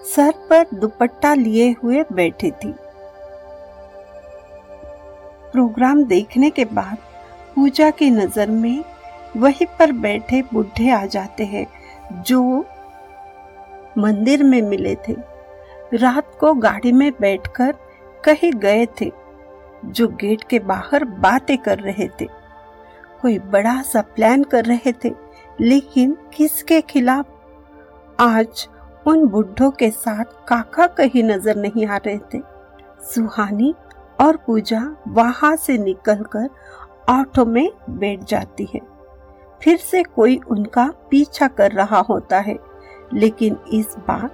सर 0.05 0.31
पर 0.49 0.65
दुपट्टा 0.73 1.33
लिए 1.33 1.69
हुए 1.83 2.03
बैठी 2.13 2.51
थी। 2.51 2.73
प्रोग्राम 5.51 6.03
देखने 6.03 6.49
के 6.49 6.65
बाद 6.65 6.97
पूजा 7.55 7.89
की 7.91 8.09
नज़र 8.09 8.49
में 8.51 8.83
वहीं 9.37 9.65
पर 9.79 9.91
बैठे 9.91 10.41
बुढ़े 10.53 10.89
आ 10.89 11.05
जाते 11.05 11.45
हैं, 11.45 11.65
जो 12.23 12.65
मंदिर 13.97 14.43
में 14.43 14.61
मिले 14.61 14.95
थे। 15.07 15.15
रात 15.93 16.31
को 16.39 16.53
गाड़ी 16.53 16.91
में 16.91 17.11
बैठकर 17.21 17.75
कहीं 18.23 18.51
गए 18.53 18.85
थे, 19.01 19.11
जो 19.85 20.07
गेट 20.07 20.43
के 20.43 20.59
बाहर 20.59 21.05
बातें 21.05 21.57
कर 21.57 21.79
रहे 21.79 22.07
थे। 22.21 22.27
कोई 23.21 23.39
बड़ा 23.39 23.81
सा 23.81 24.01
प्लान 24.15 24.43
कर 24.43 24.65
रहे 24.65 24.93
थे, 25.03 25.11
लेकिन 25.61 26.17
किसके 26.33 26.81
खिलाफ? 26.81 27.25
आज 28.19 28.67
उन 29.05 29.25
बुढ़ों 29.27 29.69
के 29.71 29.89
साथ 29.91 30.25
काका 30.47 30.87
कहीं 30.87 31.23
नज़र 31.23 31.55
नहीं 31.55 31.85
आ 31.85 31.97
रहे 31.97 32.17
थे। 32.33 32.41
सुहानी 33.05 33.73
और 34.19 34.37
पूजा 34.37 34.81
वहाँ 35.07 35.55
से 35.55 35.77
निकलकर 35.77 36.49
ऑटो 37.09 37.45
में 37.45 37.69
बैठ 37.89 38.23
जाती 38.23 38.67
है। 38.73 38.81
फिर 39.61 39.77
से 39.77 40.03
कोई 40.05 40.39
उनका 40.51 40.87
पीछा 41.11 41.47
कर 41.47 41.71
रहा 41.71 41.99
होता 41.99 42.39
है, 42.39 42.57
लेकिन 43.13 43.57
इस 43.73 43.95
बार 44.07 44.29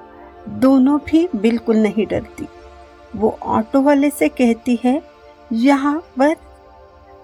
दोनों 0.60 1.00
भी 1.00 1.28
बिल्कुल 1.36 1.78
नहीं 1.78 2.06
डरती। 2.08 2.48
वो 3.16 3.38
ऑटो 3.44 3.82
वाले 3.82 4.10
से 4.10 4.30
कहती 4.30 4.80
है, 4.84 5.02
यहाँ 5.52 5.98
पर 6.20 6.36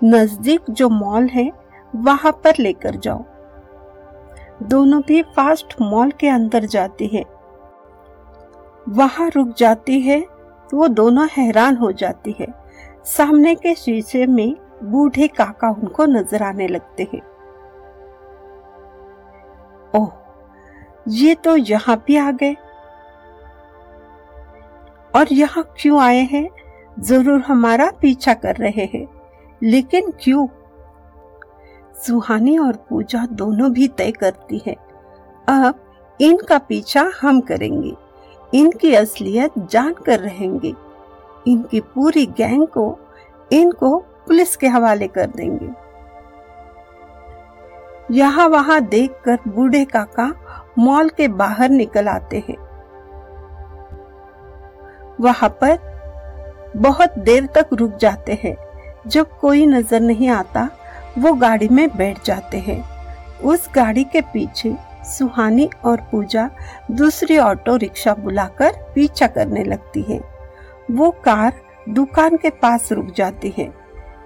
नज़दीक 0.02 0.70
जो 0.70 0.90
मॉल 0.90 1.28
है, 1.28 1.52
वहाँ 1.94 2.32
पर 2.44 2.54
लेकर 2.60 2.96
जाओ। 2.96 3.24
दोनों 4.64 5.02
भी 5.02 5.22
फास्ट 5.36 5.76
मॉल 5.82 6.12
के 6.12 6.28
अंदर 6.28 6.66
जाती 6.66 7.08
है। 7.08 7.24
वहाँ 8.88 9.30
रुक 9.30 9.54
जाती 9.58 10.00
है 10.02 10.20
तो 10.70 10.78
वो 10.78 10.88
दोनों 10.90 11.28
हैरान 11.32 11.78
हो 11.78 11.92
जाती 11.92 12.36
है। 12.40 12.48
सामने 13.08 13.54
के 13.56 13.74
शीशे 13.76 14.26
में 14.26 14.56
बूढ़े 14.84 15.28
काका 15.28 15.70
उनको 15.72 16.06
नज़र 16.06 16.44
आने 16.44 16.68
लगते 16.68 17.08
हैं। 17.14 17.22
ओह, 19.94 20.12
ये 21.08 21.36
तो 21.36 21.56
यहाँ 21.58 21.98
भी 22.08 22.18
आ 22.18 22.30
गए। 22.32 22.56
और 25.14 25.34
यहाँ 25.34 25.64
क्यों 25.78 26.02
आए 26.02 26.22
हैं? 26.24 26.50
ज़रूर 26.98 27.42
हमारा 27.42 27.90
पीछा 28.02 28.34
कर 28.36 28.56
रहे 28.56 28.86
हैं। 28.94 29.08
लेकिन 29.62 30.12
क्यों? 30.24 30.48
सुहानी 31.96 32.58
और 32.58 32.76
पूजा 32.90 33.26
दोनों 33.34 33.72
भी 33.74 33.88
तय 33.88 34.12
करती 34.12 34.62
है। 34.68 34.76
अब 35.48 35.80
इनका 36.20 36.58
पीछा 36.60 37.12
हम 37.22 37.40
करेंगे। 37.42 37.94
इनकी 38.56 38.94
असलियत 38.96 39.54
जानकर 39.60 40.20
रहेंगे। 40.20 40.74
इनकी 41.48 41.80
पूरी 41.80 42.26
गैंग 42.26 42.68
को, 42.68 43.00
इनको 43.52 43.98
पुलिस 43.98 44.56
के 44.56 44.68
हवाले 44.68 45.08
कर 45.08 45.26
देंगे। 45.26 45.70
यहाँ 48.12 48.48
वहाँ 48.48 48.82
देखकर 48.82 49.40
बूढ़े 49.48 49.86
काका 49.86 50.34
मॉल 50.80 51.10
के 51.10 51.28
बाहर 51.28 51.70
निकल 51.70 52.08
आते 52.08 52.44
हैं। 52.50 52.58
वहाँ 55.22 55.50
पर 55.64 55.78
बहुत 56.78 57.18
देर 57.20 57.46
तक 57.46 57.70
रुक 57.74 57.96
जाते 57.96 58.40
हैं। 58.44 58.56
जब 59.08 59.38
कोई 59.40 59.66
नज़र 59.66 60.00
नहीं 60.00 60.30
आता, 60.30 60.70
वो 61.18 61.34
गाड़ी 61.34 61.68
में 61.68 61.98
बैठ 61.98 62.24
जाते 62.26 62.58
हैं। 62.58 62.84
उस 63.40 63.70
गाड़ी 63.76 64.04
के 64.04 64.22
पीछे 64.22 64.76
सुहानी 65.08 65.70
और 65.86 66.02
पूजा 66.12 66.50
दूसरी 66.92 67.38
ऑटो 67.38 67.76
रिक्शा 67.76 68.14
बुलाकर 68.14 68.72
पीछा 68.96 69.28
करने 69.28 69.64
लगती 69.64 70.02
है। 70.02 70.20
वो 70.92 71.10
कार 71.26 71.62
दुकान 71.90 72.38
के 72.38 72.50
पास 72.52 72.92
रुक 72.92 73.14
जाती 73.14 73.54
है। 73.58 73.72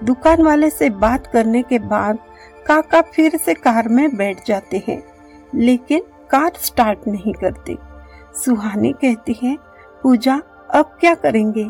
दुकान 0.04 0.42
वाले 0.42 0.70
से 0.70 0.90
बात 0.90 1.28
करने 1.28 1.62
के 1.62 1.80
बाद 1.80 2.18
काका 2.66 3.02
फिर 3.14 3.38
से 3.38 3.54
कार 3.54 3.88
में 3.88 4.16
बैठ 4.16 4.46
जाते 4.48 4.84
हैं, 4.88 5.04
लेकिन 5.56 6.04
कार 6.32 6.52
स्टार्ट 6.56 7.08
नहीं 7.08 7.34
करती। 7.34 7.78
सुहानी 8.36 8.92
कहती 8.94 9.36
है, 9.44 9.56
पूजा, 10.04 10.42
अब 10.70 10.98
क्या 11.00 11.14
करेंगे? 11.16 11.70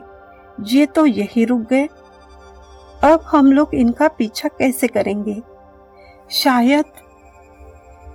ये 0.68 0.86
तो 0.86 1.06
यही 1.06 1.46
रुक 1.46 1.62
गए। 1.70 1.88
अब 3.04 3.22
हम 3.26 3.52
लोग 3.52 3.76
इनका 3.76 4.08
पीछा 4.08 4.50
कैसे 4.50 4.88
करेंगे? 4.88 5.42
शायद 6.32 6.86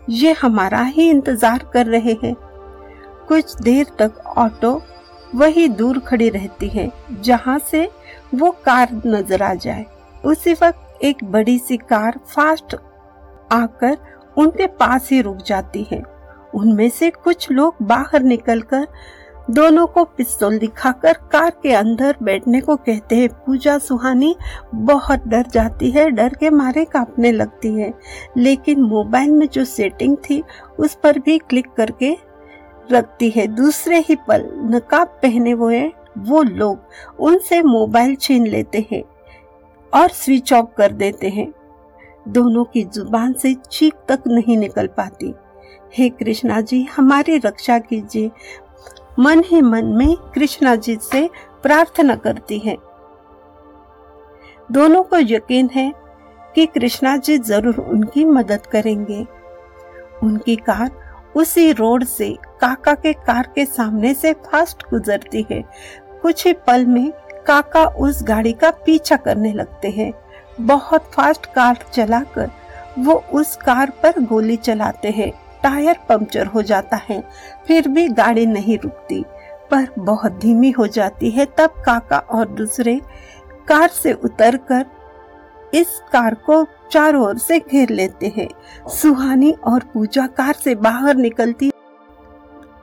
ये 0.08 0.32
हमारा 0.32 0.82
ही 0.84 1.08
इंतज़ार 1.10 1.64
कर 1.72 1.86
रहे 1.86 2.16
हैं। 2.22 2.34
कुछ 3.28 3.54
देर 3.62 3.86
तक 3.98 4.18
ऑटो 4.38 4.80
वही 5.34 5.68
दूर 5.70 5.98
खड़ी 5.98 6.28
रहती 6.28 6.68
है, 6.68 6.90
जहाँ 7.12 7.58
से 7.60 7.88
वो 8.34 8.50
कार 8.64 8.90
नज़र 9.06 9.42
आ 9.42 9.52
जाए। 9.54 9.84
उसी 10.24 10.52
वक्त 10.52 11.02
एक 11.04 11.24
बड़ी 11.24 11.58
सी 11.58 11.76
कार 11.78 12.18
फास्ट 12.26 12.74
आकर 13.52 13.96
उनके 14.36 14.66
पास 14.74 15.08
ही 15.10 15.20
रुक 15.20 15.36
जाती 15.38 15.86
है। 15.92 16.02
उनमें 16.54 16.88
से 16.90 17.10
कुछ 17.14 17.50
लोग 17.50 17.76
बाहर 17.82 18.22
निकलकर 18.22 18.86
दोनों 19.50 19.86
को 19.86 20.04
पिस्तौल 20.04 20.58
दिखाकर 20.58 21.12
कार 21.12 21.50
के 21.62 21.72
अंदर 21.72 22.16
बैठने 22.22 22.60
को 22.60 22.76
कहते 22.76 23.16
हैं। 23.16 23.28
पूजा 23.28 23.78
सुहानी, 23.78 24.36
बहुत 24.74 25.28
डर 25.28 25.42
जाती 25.42 25.90
है, 25.90 26.10
डर 26.10 26.28
के 26.28 26.50
मारे 26.50 26.84
कांपने 26.84 27.32
लगती 27.32 27.68
है। 27.68 27.94
लेकिन 28.36 28.80
मोबाइल 28.80 29.30
में 29.30 29.48
जो 29.48 29.64
सेटिंग 29.64 30.16
थी, 30.16 30.42
उस 30.78 30.98
पर 31.02 31.18
भी 31.18 31.38
क्लिक 31.38 31.66
करके 31.76 32.16
रखती 32.92 33.30
है। 33.30 33.46
दूसरे 33.46 33.98
ही 33.98 34.14
पल 34.14 34.50
नकाब 34.54 35.06
पहने 35.06 35.50
हुए 35.50 35.92
वो 36.18 36.42
लोग 36.42 36.78
उनसे 37.20 37.62
मोबाइल 37.62 38.14
छीन 38.14 38.46
लेते 38.46 38.86
हैं 38.92 39.02
और 39.94 40.08
स्विच 40.08 40.52
ऑफ़ 40.52 40.66
कर 40.76 40.92
देते 40.92 41.28
हैं। 41.28 41.52
दोनों 42.28 42.64
की 42.64 42.82
ज़ुबान 42.82 43.32
से 43.32 43.54
चीख 43.54 43.94
तक 44.08 44.22
नहीं 44.26 44.58
निकल 44.58 44.86
पाती। 44.86 45.34
हे 45.98 46.08
कृष्णा 46.08 46.60
जी, 46.60 46.82
हमारी 46.82 47.38
रक्षा 47.38 47.78
कीजिए। 47.78 48.30
मन 49.18 49.42
ही 49.46 49.60
मन 49.62 49.86
में 49.86 50.16
कृष्णा 50.34 50.74
जी 50.76 50.96
से 51.02 51.28
प्रार्थना 51.62 52.14
करती 52.16 52.58
है। 52.58 52.76
दोनों 54.72 55.02
को 55.02 55.18
यकीन 55.18 55.68
है 55.74 55.92
कि 56.54 56.66
कृष्णा 56.66 57.16
जी 57.16 57.38
ज़रूर 57.38 57.78
उनकी 57.80 58.24
मदद 58.24 58.66
करेंगे। 58.66 59.26
उनकी 60.22 60.56
कार 60.56 60.90
उसी 61.36 61.72
रोड 61.72 62.04
से 62.04 62.30
काका 62.60 62.94
के 62.94 63.12
कार 63.12 63.52
के 63.54 63.64
सामने 63.64 64.14
से 64.14 64.32
फास्ट 64.32 64.82
गुजरती 64.90 65.46
है। 65.50 65.62
कुछ 66.22 66.46
ही 66.46 66.52
पल 66.52 66.86
में 66.86 67.12
काका 67.46 67.86
उस 67.86 68.22
गाड़ी 68.22 68.52
का 68.52 68.70
पीछा 68.86 69.16
करने 69.16 69.52
लगते 69.52 69.90
हैं। 69.90 70.12
बहुत 70.60 71.10
फास्ट 71.14 71.46
कार 71.46 71.84
चलाकर 71.92 72.50
वो 72.98 73.14
उस 73.32 73.56
कार 73.56 73.92
पर 74.02 74.20
गोली 74.20 74.56
चलाते 74.56 75.10
हैं। 75.10 75.32
टायर 75.64 75.98
पंक्चर 76.08 76.46
हो 76.46 76.62
जाता 76.62 76.96
है, 77.08 77.22
फिर 77.66 77.88
भी 77.88 78.08
गाड़ी 78.08 78.46
नहीं 78.46 78.78
रुकती। 78.78 79.24
पर 79.70 79.86
बहुत 79.98 80.32
धीमी 80.32 80.70
हो 80.70 80.86
जाती 80.86 81.30
है 81.30 81.44
तब 81.58 81.82
काका 81.86 82.18
और 82.18 82.48
दूसरे 82.48 83.00
कार 83.68 83.88
से 83.88 84.12
उतरकर 84.14 84.84
इस 85.74 86.00
कार 86.12 86.34
को 86.46 86.64
चारों 86.90 87.24
ओर 87.26 87.38
से 87.38 87.58
घेर 87.58 87.90
लेते 87.90 88.32
हैं। 88.36 88.48
सुहानी 88.90 89.52
और 89.64 89.84
पूजा 89.94 90.26
कार 90.26 90.54
से 90.54 90.74
बाहर 90.74 91.16
निकलती। 91.16 91.70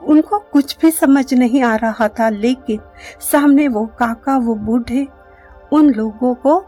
उनको 0.02 0.38
कुछ 0.52 0.76
भी 0.82 0.90
समझ 0.90 1.32
नहीं 1.34 1.62
आ 1.62 1.74
रहा 1.76 2.08
था, 2.08 2.28
लेकिन 2.28 2.80
सामने 3.20 3.68
वो 3.68 3.86
काका, 3.98 4.36
वो 4.36 4.54
बूढ़े, 4.54 5.06
उन 5.72 5.90
लोगों 5.90 6.34
को 6.34 6.58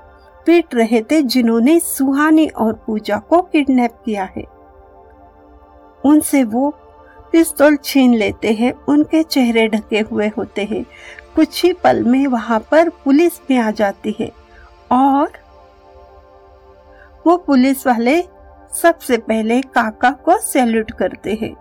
पीट 0.46 0.74
रहे 0.74 1.02
थे 1.02 1.22
जिन्होंने 1.22 1.78
सुहानी 1.80 2.46
और 2.48 2.72
पूजा 2.86 3.18
को 3.18 3.42
किडनैप 3.42 4.02
किया 4.04 4.24
है। 4.36 4.53
उनसे 6.04 6.42
वो 6.44 6.70
पिस्तौल 7.32 7.76
छीन 7.76 8.14
लेते 8.14 8.52
हैं, 8.52 8.72
उनके 8.88 9.22
चेहरे 9.22 9.66
ढके 9.68 10.00
हुए 10.00 10.28
होते 10.28 10.64
हैं। 10.64 10.84
कुछ 11.34 11.64
ही 11.64 11.72
पल 11.72 12.02
में 12.02 12.26
वहाँ 12.26 12.58
पर 12.70 12.88
पुलिस 13.04 13.40
भी 13.48 13.58
आ 13.58 13.70
जाती 13.70 14.16
है 14.20 14.30
और 14.90 15.32
वो 17.26 17.36
पुलिस 17.36 17.86
वाले 17.86 18.20
सबसे 18.82 19.16
पहले 19.18 19.60
काका 19.60 20.10
को 20.10 20.38
सैल्यूट 20.38 20.90
करते 20.90 21.34
हैं। 21.34 21.54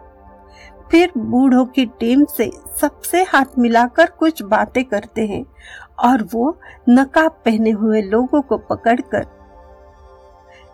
फिर 0.92 1.12
बूढ़ों 1.18 1.66
की 1.66 1.86
टीम 2.00 2.26
से 2.26 2.52
सबसे 2.82 3.24
हाथ 3.24 3.58
मिलाकर 3.58 4.10
कुछ 4.10 4.42
बातें 4.44 4.84
करते 4.86 5.26
हैं 5.28 5.46
और 6.00 6.24
वो 6.34 6.58
नकाब 6.90 7.32
पहने 7.46 7.72
हुए 7.72 8.02
लोगों 8.02 8.42
को 8.42 8.58
पकड़कर 8.58 9.26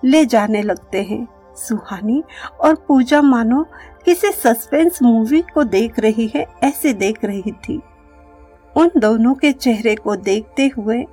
ले 0.03 0.25
जाने 0.25 0.62
लगते 0.62 1.03
हैं। 1.03 1.27
सुहानी 1.60 2.24
और 2.62 2.76
पूजा 2.88 3.22
मानो 3.22 3.65
किसी 4.06 4.32
सस्पेंस 4.32 5.02
मूवी 5.04 5.41
को 5.54 5.63
देख 5.63 6.00
रही 6.00 6.28
है, 6.36 6.45
ऐसे 6.63 6.93
देख 6.93 7.26
रही 7.26 7.52
थी। 7.52 7.82
उन 8.76 8.91
दोनों 8.98 9.34
के 9.36 9.52
चेहरे 9.52 9.95
को 9.95 10.15
देखते 10.15 10.67
हुए 10.67 11.06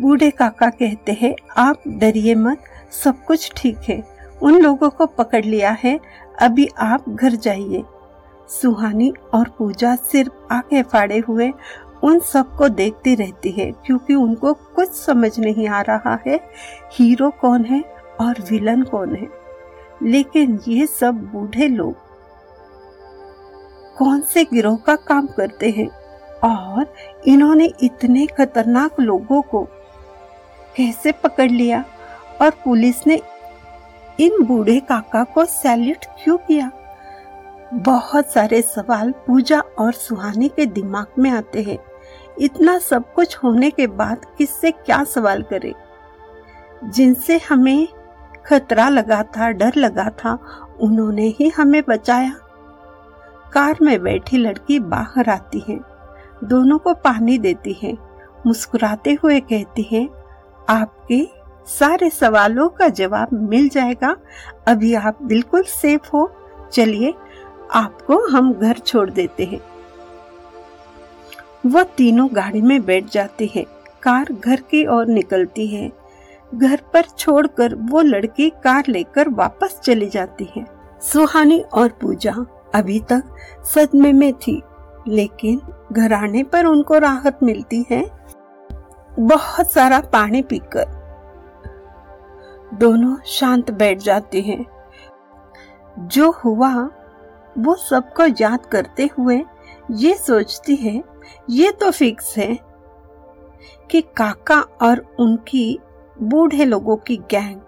बूढ़े 0.00 0.30
काका 0.30 0.68
कहते 0.70 1.12
हैं, 1.12 1.34
आप 1.56 1.82
डरिए 1.88 2.34
मत, 2.34 2.64
सब 2.92 3.24
कुछ 3.24 3.52
ठीक 3.56 3.78
है। 3.88 4.02
उन 4.42 4.60
लोगों 4.60 4.90
को 4.90 5.06
पकड़ 5.06 5.44
लिया 5.44 5.70
है, 5.70 6.00
अभी 6.42 6.68
आप 6.78 7.08
घर 7.08 7.30
जाइए। 7.30 7.82
सुहानी 8.48 9.12
और 9.34 9.48
पूजा 9.58 9.94
सिर्फ़ 9.96 10.54
आँखें 10.54 10.82
फाड़े 10.82 11.18
हुए 11.18 11.52
उन 12.02 12.18
सबको 12.18 12.68
देखती 12.68 13.14
रहती 13.14 13.50
है, 13.50 13.70
क्योंकि 13.86 14.14
उनको 14.14 14.52
कुछ 14.52 14.92
समझ 14.92 15.38
नहीं 15.38 15.68
आ 15.68 15.80
रहा 15.80 16.18
है, 16.26 16.40
हीरो 16.92 17.30
कौन 17.30 17.64
है 17.64 17.82
और 18.20 18.42
विलन 18.50 18.82
कौन 18.82 19.14
है। 19.14 19.45
लेकिन 20.02 20.60
ये 20.68 20.86
सब 20.86 21.14
बूढ़े 21.14 21.68
लोग 21.68 22.06
कौन 23.96 24.20
से 24.20 24.44
गिरोह 24.44 24.76
का 24.76 24.96
काम 24.96 25.26
करते 25.26 25.70
हैं? 25.70 25.88
और 26.44 26.94
इन्होंने 27.26 27.72
इतने 27.82 28.26
खतरनाक 28.26 29.00
लोगों 29.00 29.42
को 29.42 29.68
कैसे 30.76 31.12
पकड़ 31.12 31.50
लिया? 31.50 31.84
और 32.42 32.50
पुलिस 32.50 33.06
ने 33.06 33.22
इन 34.20 34.44
बूढ़े 34.44 34.80
काका 34.80 35.24
को 35.24 35.44
सैल्यूट 35.44 36.04
क्यों 36.24 36.38
किया? 36.38 36.70
बहुत 37.74 38.32
सारे 38.32 38.62
सवाल 38.62 39.12
पूजा 39.12 39.60
और 39.60 39.92
सुहानी 39.92 40.48
के 40.48 40.66
दिमाग 40.66 41.06
में 41.18 41.30
आते 41.30 41.62
हैं। 41.62 41.78
इतना 42.38 42.78
सब 42.78 43.12
कुछ 43.12 43.36
होने 43.36 43.70
के 43.70 43.86
बाद 43.86 44.24
किससे 44.38 44.70
क्या 44.70 45.04
सवाल 45.04 45.42
करे? 45.42 45.74
जिनसे 46.84 47.40
हमें 47.48 47.88
खतरा 48.46 48.88
लगा 48.88 49.22
था, 49.22 49.50
डर 49.50 49.72
लगा 49.76 50.08
था, 50.18 50.38
उन्होंने 50.80 51.26
ही 51.28 51.48
हमें 51.48 51.82
बचाया। 51.88 52.32
कार 53.52 53.76
में 53.82 54.02
बैठी 54.02 54.36
लड़की 54.36 54.78
बाहर 54.80 55.30
आती 55.30 55.62
है, 55.68 55.78
दोनों 56.44 56.78
को 56.78 56.94
पानी 56.94 57.38
देती 57.38 57.72
है, 57.82 57.96
मुस्कुराते 58.46 59.18
हुए 59.22 59.40
कहती 59.40 59.82
है, 59.82 60.08
आपके 60.68 61.26
सारे 61.68 62.10
सवालों 62.10 62.68
का 62.68 62.88
जवाब 62.88 63.28
मिल 63.32 63.68
जाएगा, 63.68 64.16
अभी 64.68 64.94
आप 64.94 65.22
बिल्कुल 65.22 65.62
सेफ़ 65.62 66.10
हो, 66.14 66.30
चलिए, 66.72 67.14
आपको 67.74 68.18
हम 68.26 68.52
घर 68.52 68.78
छोड़ 68.78 69.10
देते 69.10 69.44
हैं। 69.44 69.60
वह 71.66 71.82
तीनों 71.82 72.28
गाड़ी 72.32 72.60
में 72.60 72.84
बैठ 72.84 73.10
जाती 73.12 73.46
है, 73.54 73.66
कार 74.02 74.32
घर 74.32 74.60
की 74.60 74.86
ओर 74.86 75.06
निकलती 75.06 75.66
है। 75.66 76.05
घर 76.54 76.80
पर 76.92 77.04
छोड़कर 77.18 77.74
वो 77.90 78.00
लड़की 78.00 78.48
कार 78.64 78.84
लेकर 78.88 79.28
वापस 79.28 79.80
चली 79.84 80.06
जाती 80.06 80.48
है 80.56 80.64
सुहानी 81.02 81.60
और 81.72 81.88
पूजा 82.00 82.32
अभी 82.74 82.98
तक 83.12 83.34
सदमे 83.64 84.12
में 84.12 84.32
थी, 84.32 84.60
लेकिन 85.08 85.60
घर 85.92 86.12
आने 86.12 86.42
पर 86.42 86.66
उनको 86.66 86.98
राहत 86.98 87.42
मिलती 87.42 87.84
है 87.90 88.04
बहुत 89.10 89.72
सारा 89.72 90.00
पानी 90.12 90.42
पीकर 90.42 90.94
दोनों 92.74 93.16
शांत 93.26 93.70
बैठ 93.70 93.98
जाती 93.98 94.40
हैं। 94.40 94.64
जो 95.98 96.30
हुआ, 96.34 96.72
वो 97.56 97.74
सबको 97.80 98.26
याद 98.40 98.66
करते 98.66 99.08
हुए 99.18 99.42
ये 99.90 100.14
सोचती 100.16 100.76
है, 100.76 101.02
ये 101.50 101.70
तो 101.72 101.90
फिक्स 101.90 102.36
है 102.38 102.58
कि 103.90 104.00
काका 104.16 104.60
और 104.82 105.04
उनकी 105.20 105.78
बूढ़े 106.22 106.64
लोगों 106.64 106.96
की 106.96 107.16
गैंग 107.16 107.60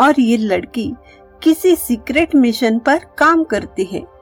और 0.00 0.20
ये 0.20 0.36
लड़की 0.36 0.94
किसी 1.42 1.76
सीक्रेट 1.76 2.34
मिशन 2.34 2.78
पर 2.78 3.00
काम 3.18 3.44
करती 3.44 3.84
है। 3.84 4.18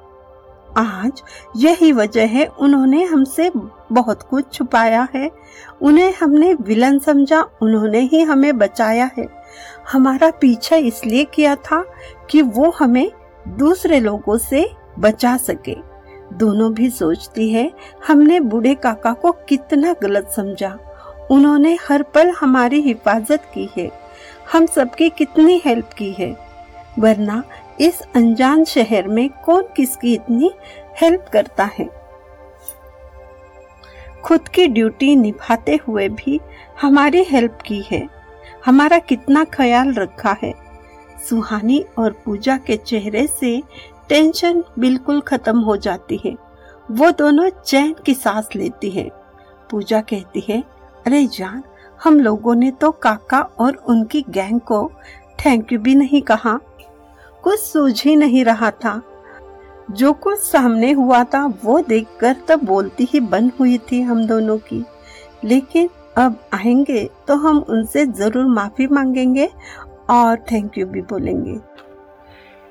आज 0.76 1.22
यही 1.56 1.92
वजह 1.92 2.26
है 2.26 2.46
उन्होंने 2.46 3.04
हमसे 3.04 3.52
बहुत 3.92 4.22
कुछ 4.22 4.52
छुपाया 4.52 5.08
है। 5.14 5.30
उन्हें 5.82 6.14
हमने 6.20 6.54
विलन 6.54 6.98
समझा, 6.98 7.42
उन्होंने 7.62 8.00
ही 8.00 8.22
हमें 8.22 8.58
बचाया 8.58 9.10
है। 9.18 9.28
हमारा 9.92 10.30
पीछा 10.30 10.76
इसलिए 10.76 11.24
किया 11.24 11.56
था 11.56 11.84
कि 12.30 12.42
वो 12.42 12.70
हमें 12.70 13.10
दूसरे 13.48 14.00
लोगों 14.00 14.38
से 14.38 14.70
बचा 14.98 15.36
सके। 15.36 15.76
दोनों 16.32 16.74
भी 16.74 16.90
सोचती 16.90 17.50
है, 17.50 17.72
हमने 18.08 18.40
बूढ़े 18.40 18.74
काका 18.74 19.12
को 19.12 19.32
कितना 19.32 19.94
गलत 20.02 20.30
समझा। 20.36 20.78
उन्होंने 21.30 21.78
हर 21.88 22.02
पल 22.02 22.30
हमारी 22.30 22.80
हिफाजत 22.80 23.42
की 23.54 23.70
है। 23.76 23.90
हम 24.52 24.66
सबकी 24.66 25.10
कितनी 25.10 25.62
हेल्प 25.64 25.90
की 25.92 26.12
है। 26.12 26.36
वरना 26.98 27.42
इस 27.80 28.02
अनजान 28.16 28.64
शहर 28.64 29.08
में 29.08 29.30
कौन 29.30 29.62
किसकी 29.76 30.14
इतनी 30.14 30.50
हेल्प 31.02 31.26
करता 31.32 31.64
है? 31.64 31.88
खुद 34.24 34.48
की 34.48 34.66
ड्यूटी 34.66 35.16
निभाते 35.16 35.80
हुए 35.88 36.08
भी 36.08 36.40
हमारी 36.82 37.24
हेल्प 37.24 37.58
की 37.66 37.84
है। 37.90 38.08
हमारा 38.66 38.98
कितना 38.98 39.44
ख्याल 39.44 39.92
रखा 39.92 40.36
है। 40.42 40.54
सुहानी 41.28 41.84
और 41.98 42.22
पूजा 42.24 42.56
के 42.56 42.76
चेहरे 42.76 43.26
से 43.26 43.62
टेंशन 44.08 44.64
बिल्कुल 44.78 45.20
खत्म 45.20 45.58
हो 45.58 45.76
जाती 45.76 46.20
है। 46.24 46.36
वो 46.90 47.10
दोनों 47.10 47.48
चैन 47.48 47.96
की 48.06 48.14
सांस 48.14 48.48
लेती 48.56 48.90
है। 48.90 49.10
पूजा 49.70 50.00
कहती 50.00 50.44
है 50.48 50.75
अरे 51.06 51.26
जान, 51.26 51.62
हम 52.04 52.20
लोगों 52.20 52.54
ने 52.54 52.70
तो 52.70 52.90
काका 52.90 53.40
और 53.40 53.74
उनकी 53.74 54.24
गैंग 54.30 54.60
को 54.60 54.90
थैंक 55.46 55.72
यू 55.72 55.78
भी 55.78 55.94
नहीं 55.94 56.22
कहा। 56.22 56.58
कुछ 57.42 57.60
सूझ 57.60 58.02
ही 58.04 58.16
नहीं 58.16 58.44
रहा 58.44 58.70
था। 58.70 59.02
जो 59.90 60.12
कुछ 60.12 60.38
सामने 60.38 60.92
हुआ 60.92 61.24
था, 61.24 61.46
वो 61.64 61.80
देखकर 61.80 62.32
तो 62.32 62.56
बोलती 62.56 63.04
ही 63.04 63.20
बंद 63.20 63.52
हुई 63.60 63.78
थी 63.78 64.00
हम 64.00 64.26
दोनों 64.26 64.58
की। 64.58 64.84
लेकिन 65.44 65.88
अब 66.16 66.36
आएँगे 66.54 67.10
तो 67.28 67.34
हम 67.34 67.58
उनसे 67.58 68.06
ज़रूर 68.06 68.46
माफ़ी 68.46 68.86
मांगेंगे 68.86 69.50
और 70.10 70.36
थैंक 70.36 70.78
यू 70.78 70.86
भी 70.86 71.02
बोलेंगे। 71.02 71.58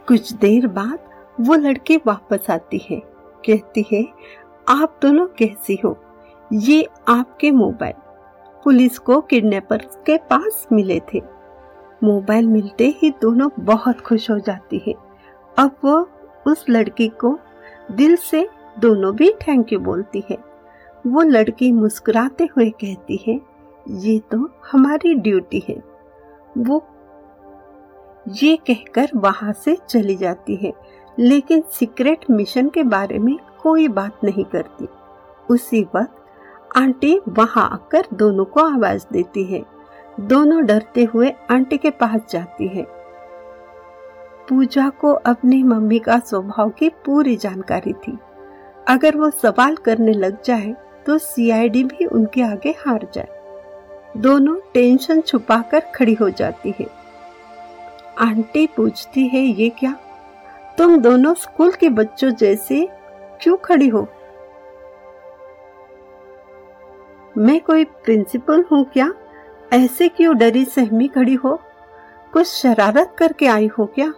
कुछ 0.07 0.33
देर 0.33 0.67
बाद 0.67 0.99
वो 1.39 1.55
लड़की 1.55 1.97
वापस 1.97 2.49
आती 2.49 2.87
है। 2.89 3.01
कहती 3.45 3.85
है, 3.93 4.05
आप 4.69 4.99
दोनों 5.01 5.27
कैसी 5.27 5.79
हो? 5.85 5.97
ये 6.53 6.87
आपके 7.07 7.51
मोबाइल 7.51 7.93
पुलिस 8.65 8.97
को 8.99 9.19
किडनैपर 9.21 9.78
के 10.06 10.17
पास 10.17 10.67
मिले 10.71 10.99
थे। 11.13 11.21
मोबाइल 12.04 12.47
मिलते 12.47 12.88
ही 12.97 13.10
दोनों 13.12 13.49
बहुत 13.60 13.99
खुश 14.01 14.30
हो 14.32 14.38
जाती 14.39 14.82
है। 14.88 14.93
अब 15.58 15.75
वो 15.84 15.97
उस 16.47 16.65
लड़की 16.69 17.08
को 17.08 17.38
दिल 17.91 18.15
से 18.15 18.47
दोनों 18.80 19.15
भी 19.15 19.32
थैंक 19.41 19.73
यू 19.73 19.80
बोलती 19.80 20.23
है। 20.30 20.38
वो 21.08 21.21
लड़की 21.21 21.71
मुस्कुराते 21.71 22.43
हुए 22.43 22.69
कहती 22.69 23.23
है, 23.28 23.39
ये 23.89 24.19
तो 24.32 24.49
हमारी 24.71 25.13
ड्यूटी 25.15 25.63
है। 25.69 25.75
वो 26.58 26.84
ये 28.28 28.56
कहकर 28.58 29.10
वहाँ 29.15 29.54
से 29.54 29.78
चली 29.89 30.15
जाती 30.15 30.56
है, 30.56 30.73
लेकिन 31.19 31.63
सीक्रेट 31.71 32.30
मिशन 32.32 32.69
के 32.69 32.84
बारे 32.84 33.19
में 33.19 33.38
कोई 33.63 33.88
बात 33.88 34.23
नहीं 34.23 34.45
करती। 34.45 34.88
उसी 35.49 35.84
वक्त 35.95 36.24
आंटी 36.75 37.19
वहाँ 37.27 37.69
आकर 37.69 38.07
दोनों 38.13 38.45
को 38.45 38.59
आवाज़ 38.59 39.05
देती 39.11 39.43
है। 39.43 39.63
दोनों 40.19 40.65
डरते 40.65 41.03
हुए 41.03 41.33
आंटी 41.51 41.77
के 41.77 41.89
पास 41.89 42.21
जाती 42.29 42.67
है। 42.67 42.83
पूजा 44.49 44.89
को 44.89 45.13
अपनी 45.13 45.63
मम्मी 45.63 45.99
का 45.99 46.19
स्वभाव 46.19 46.69
की 46.69 46.89
पूरी 46.89 47.35
जानकारी 47.35 47.93
थी। 47.93 48.17
अगर 48.88 49.17
वो 49.17 49.29
सवाल 49.29 49.75
करने 49.75 50.11
लग 50.11 50.41
जाए 50.43 50.75
तो 51.05 51.17
सीआईडी 51.17 51.83
भी 51.83 52.05
उनके 52.05 52.41
आगे 52.41 52.69
हार 52.69 53.07
जाए। 53.13 53.27
दोनों 54.17 54.55
टेंशन 54.73 55.21
छुपाकर 55.21 55.79
खड़ी 55.79 56.13
हो 56.13 56.29
जाती 56.29 56.73
है। 56.79 56.88
आंटी 58.19 58.67
पूछती 58.67 59.27
है, 59.27 59.41
ये 59.41 59.69
क्या? 59.69 59.95
तुम 60.77 60.97
दोनों 60.97 61.33
स्कूल 61.33 61.71
के 61.71 61.89
बच्चों 61.89 62.29
जैसे 62.29 62.89
क्यों 63.41 63.57
खड़ी 63.57 63.88
हो? 63.88 64.07
मैं 67.35 67.59
कोई 67.61 67.83
प्रिंसिपल 67.83 68.63
हूँ 68.71 68.83
क्या? 68.85 69.11
ऐसे 69.73 70.07
क्यों 70.09 70.35
डरी 70.37 70.63
सहमी 70.65 71.07
खड़ी 71.07 71.33
हो? 71.33 71.55
कुछ 72.33 72.47
शरारत 72.47 73.15
करके 73.17 73.47
आई 73.47 73.67
हो 73.67 73.85
क्या? 73.85 74.13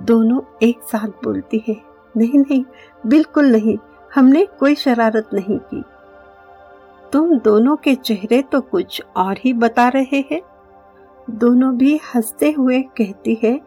दोनों 0.00 0.40
एक 0.62 0.80
साथ 0.82 1.08
बोलती 1.24 1.62
है। 1.68 1.76
नहीं 2.14 2.38
नहीं, 2.38 2.64
बिल्कुल 3.06 3.46
नहीं, 3.46 3.76
हमने 4.14 4.44
कोई 4.60 4.74
शरारत 4.74 5.30
नहीं 5.34 5.58
की। 5.58 5.82
तुम 7.12 7.38
दोनों 7.38 7.76
के 7.76 7.94
चेहरे 7.94 8.42
तो 8.42 8.60
कुछ 8.60 9.02
और 9.16 9.38
ही 9.38 9.52
बता 9.52 9.88
रहे 9.88 10.24
हैं। 10.30 10.40
दोनों 11.28 11.76
भी 11.76 11.98
हँसते 12.14 12.50
हुए 12.50 12.82
कहती 12.98 13.38
है, 13.44 13.60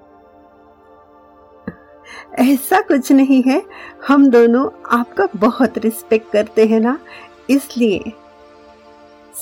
ऐसा 2.40 2.80
कुछ 2.82 3.12
नहीं 3.12 3.42
है। 3.44 3.62
हम 4.08 4.30
दोनों 4.30 4.70
आपका 4.98 5.28
बहुत 5.36 5.78
रिस्पेक्ट 5.78 6.32
करते 6.32 6.66
हैं 6.66 6.80
ना, 6.80 6.98
इसलिए 7.50 8.14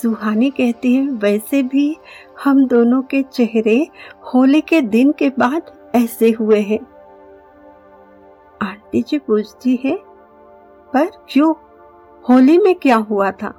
सुहानी 0.01 0.49
कहती 0.49 0.95
है, 0.95 1.07
वैसे 1.07 1.63
भी 1.63 1.97
हम 2.43 2.67
दोनों 2.67 3.01
के 3.01 3.23
चेहरे 3.23 3.87
होली 4.33 4.61
के 4.61 4.81
दिन 4.81 5.11
के 5.11 5.29
बाद 5.29 5.61
ऐसे 5.95 6.31
हुए 6.31 6.59
हैं। 6.59 6.79
आंटी 8.61 9.01
जी 9.01 9.17
पूछती 9.17 9.79
है, 9.83 9.99
पर 10.93 11.05
क्यों? 11.29 11.53
होली 12.29 12.57
में 12.57 12.75
क्या 12.75 12.95
हुआ 12.95 13.31
था? 13.31 13.53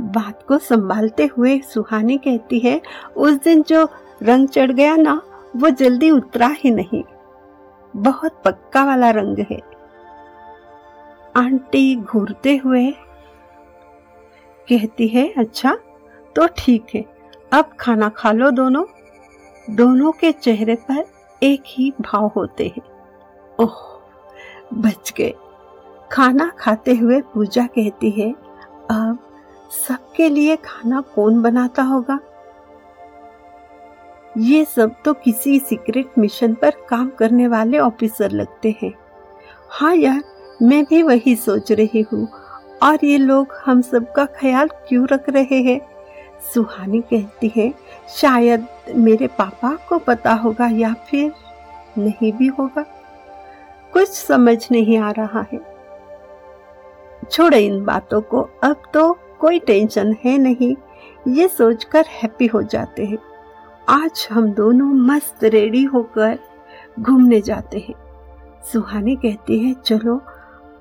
बात 0.00 0.44
को 0.48 0.58
संभालते 0.58 1.26
हुए 1.26 1.58
सुहानी 1.58 2.18
कहती 2.18 2.58
है, 2.58 2.80
उस 3.16 3.32
दिन 3.32 3.62
जो 3.62 3.88
रंग 4.22 4.48
चढ़ 4.48 4.72
गया 4.72 4.96
ना, 4.96 5.22
वो 5.56 5.70
जल्दी 5.70 6.10
उतरा 6.10 6.46
ही 6.46 6.70
नहीं। 6.70 7.04
बहुत 7.96 8.42
पक्का 8.44 8.84
वाला 8.84 9.10
रंग 9.10 9.38
है। 9.50 9.60
आंटी 11.36 11.96
घूरते 11.96 12.56
हुए 12.56 12.94
कहती 14.68 15.08
है 15.08 15.28
अच्छा 15.38 15.76
तो 16.36 16.46
ठीक 16.58 16.86
है, 16.94 17.04
अब 17.52 17.70
खाना 17.80 18.08
खा 18.08 18.32
लो 18.32 18.50
दोनों। 18.50 18.84
दोनों 19.68 20.12
के 20.12 20.32
चेहरे 20.32 20.74
पर 20.90 21.04
एक 21.42 21.62
ही 21.66 21.90
भाव 22.00 22.26
होते 22.36 22.66
हैं। 22.68 22.82
ओह, 23.58 23.76
बच 24.74 25.12
गए। 25.18 25.32
खाना 26.12 26.50
खाते 26.58 26.94
हुए 26.94 27.20
पूजा 27.34 27.66
कहती 27.66 28.10
है, 28.10 28.30
अब 28.90 29.18
सबके 29.78 30.28
लिए 30.28 30.56
खाना 30.56 31.00
कौन 31.14 31.42
बनाता 31.42 31.82
होगा? 31.82 32.18
ये 34.38 34.64
सब 34.64 34.94
तो 35.04 35.12
किसी 35.14 35.58
सीक्रेट 35.58 36.18
मिशन 36.18 36.54
पर 36.54 36.74
काम 36.88 37.08
करने 37.10 37.46
वाले 37.48 37.78
ऑफिसर 37.78 38.30
लगते 38.30 38.74
हैं। 38.82 38.92
हाँ 39.70 39.94
यार, 39.94 40.22
मैं 40.62 40.84
भी 40.84 41.02
वही 41.02 41.34
सोच 41.36 41.72
रही 41.72 42.00
हूँ। 42.02 42.26
और 42.82 42.98
ये 43.04 43.18
लोग 43.18 43.48
हम 43.66 43.80
सबका 43.80 44.24
ख्याल 44.24 44.68
क्यों 44.68 45.08
रख 45.08 45.28
रहे 45.28 45.62
हैं? 45.62 45.80
सुहानी 46.54 47.00
कहती 47.00 47.52
है, 47.56 47.74
शायद 48.08 48.66
मेरे 48.96 49.26
पापा 49.26 49.78
को 49.88 49.98
पता 49.98 50.32
होगा 50.32 50.66
या 50.66 50.94
फिर 50.94 51.32
नहीं 51.98 52.32
भी 52.32 52.46
होगा। 52.46 52.82
कुछ 53.92 54.08
समझ 54.08 54.68
नहीं 54.72 54.98
आ 54.98 55.10
रहा 55.10 55.46
है। 55.52 55.78
छोड़े 57.30 57.58
इन 57.58 57.84
बातों 57.84 58.20
को, 58.20 58.50
अब 58.62 58.76
तो 58.94 59.18
कोई 59.40 59.58
टेंशन 59.58 60.16
है 60.24 60.38
नहीं। 60.38 60.76
ये 61.28 61.48
सोचकर 61.48 62.04
हैप्पी 62.08 62.46
हो 62.46 62.62
जाते 62.62 63.04
हैं। 63.04 63.18
आज 63.88 64.28
हम 64.32 64.52
दोनों 64.52 64.86
मस्त 64.86 65.44
रेडी 65.44 65.84
होकर 65.84 66.38
घूमने 67.00 67.40
जाते 67.40 67.78
हैं। 67.78 67.94
सुहानी 68.72 69.16
कहती 69.16 69.58
है, 69.58 69.74
चलो 69.74 70.22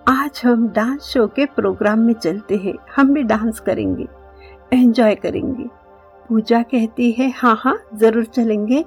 आज 0.08 0.41
हम 0.46 0.67
डांस 0.67 1.04
शो 1.04 1.26
के 1.28 1.46
प्रोग्राम 1.46 2.00
में 2.00 2.13
चलते 2.13 2.56
हैं। 2.56 2.74
हम 2.96 3.13
भी 3.13 3.22
डांस 3.24 3.60
करेंगे। 3.60 4.06
एंजॉय 4.74 5.15
करेंगे। 5.15 5.63
पूजा 6.30 6.62
कहती 6.63 7.12
है 7.12 7.30
हाँ 7.38 7.56
हाँ 7.60 7.76
ज़रूर 7.93 8.26
चलेंगे। 8.26 8.84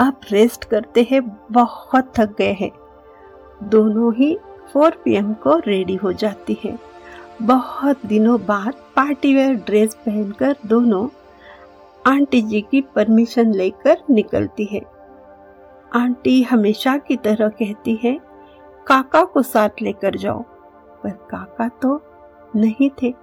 अब 0.00 0.20
रेस्ट 0.30 0.64
करते 0.64 1.06
हैं, 1.10 1.22
बहुत 1.52 2.12
थक 2.18 2.36
गए 2.38 2.52
हैं। 2.60 2.70
दोनों 3.62 4.12
ही 4.14 4.36
4 4.72 4.96
पीएम 5.04 5.32
को 5.34 5.56
रेडी 5.58 5.94
हो 5.94 6.12
जाती 6.12 6.56
है। 6.64 6.78
बहुत 7.42 8.06
दिनों 8.06 8.38
बाद 8.46 8.74
पार्टी 8.96 9.34
वेयर 9.34 9.54
ड्रेस 9.56 9.94
पहनकर 9.96 10.56
दोनों 10.66 11.06
आंटी 12.04 12.42
जी 12.42 12.60
की 12.60 12.80
परमिशन 12.94 13.52
लेकर 13.54 14.02
निकलती 14.10 14.64
है। 14.64 14.82
आंटी 15.94 16.42
हमेशा 16.42 16.96
की 16.98 17.16
तरह 17.16 17.48
कहती 17.50 17.98
है, 18.04 18.18
काका 18.86 19.24
को 19.24 19.42
साथ 19.42 19.82
लेकर 19.82 20.16
जाओ। 20.16 20.44
पर 21.02 21.10
काका 21.10 21.68
तो 21.68 22.02
नहीं 22.56 22.90
थे। 22.90 23.14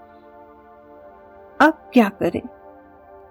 अब 1.60 1.90
क्या 1.94 2.10
करें? 2.10 2.42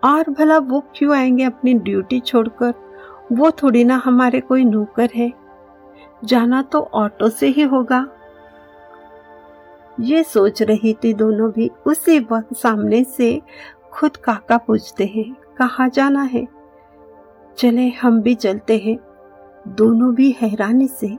और 0.04 0.30
भला 0.30 0.58
वो 0.58 0.82
क्यों 0.94 1.16
आएँगे 1.16 1.44
अपनी 1.44 1.74
ड्यूटी 1.74 2.20
छोड़कर? 2.20 2.74
वो 3.32 3.50
थोड़ी 3.50 3.84
ना 3.84 4.02
हमारे 4.04 4.40
कोई 4.40 4.64
नौकर 4.64 5.10
है। 5.14 5.32
जाना 6.24 6.62
तो 6.62 6.80
ऑटो 6.94 7.28
से 7.28 7.46
ही 7.46 7.62
होगा। 7.62 8.06
ये 10.00 10.22
सोच 10.22 10.62
रही 10.62 10.94
थी 10.94 11.14
दोनों 11.14 11.50
भी 11.50 11.70
उसी 11.86 12.20
वक्त 12.20 12.54
सामने 12.54 13.04
से 13.04 13.42
खुद 13.92 14.16
काका 14.16 14.56
पूछते 14.56 15.06
हैं, 15.06 15.34
कहा 15.34 15.88
जाना 15.88 16.22
है? 16.22 16.48
चले, 17.58 17.88
हम 17.88 18.22
भी 18.22 18.34
चलते 18.34 18.78
हैं। 18.78 18.98
दोनों 19.68 20.14
भी 20.14 20.30
हैरानी 20.30 20.88
से 20.88 21.18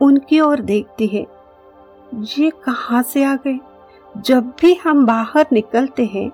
उनकी 0.00 0.40
ओर 0.40 0.60
देखती 0.60 1.06
है। 1.06 1.26
ये 2.14 2.50
कहाँ 2.64 3.02
से 3.02 3.24
आ 3.24 3.34
गए? 3.36 3.58
जब 4.16 4.52
भी 4.60 4.74
हम 4.74 5.04
बाहर 5.06 5.46
निकलते 5.52 6.04
हैं, 6.04 6.30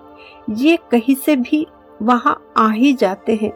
ये 0.51 0.79
कहीं 0.91 1.15
से 1.15 1.37
भी 1.37 1.67
वहाँ 2.03 2.41
आ 2.57 2.69
ही 2.71 2.93
जाते 2.93 3.35
हैं। 3.35 3.53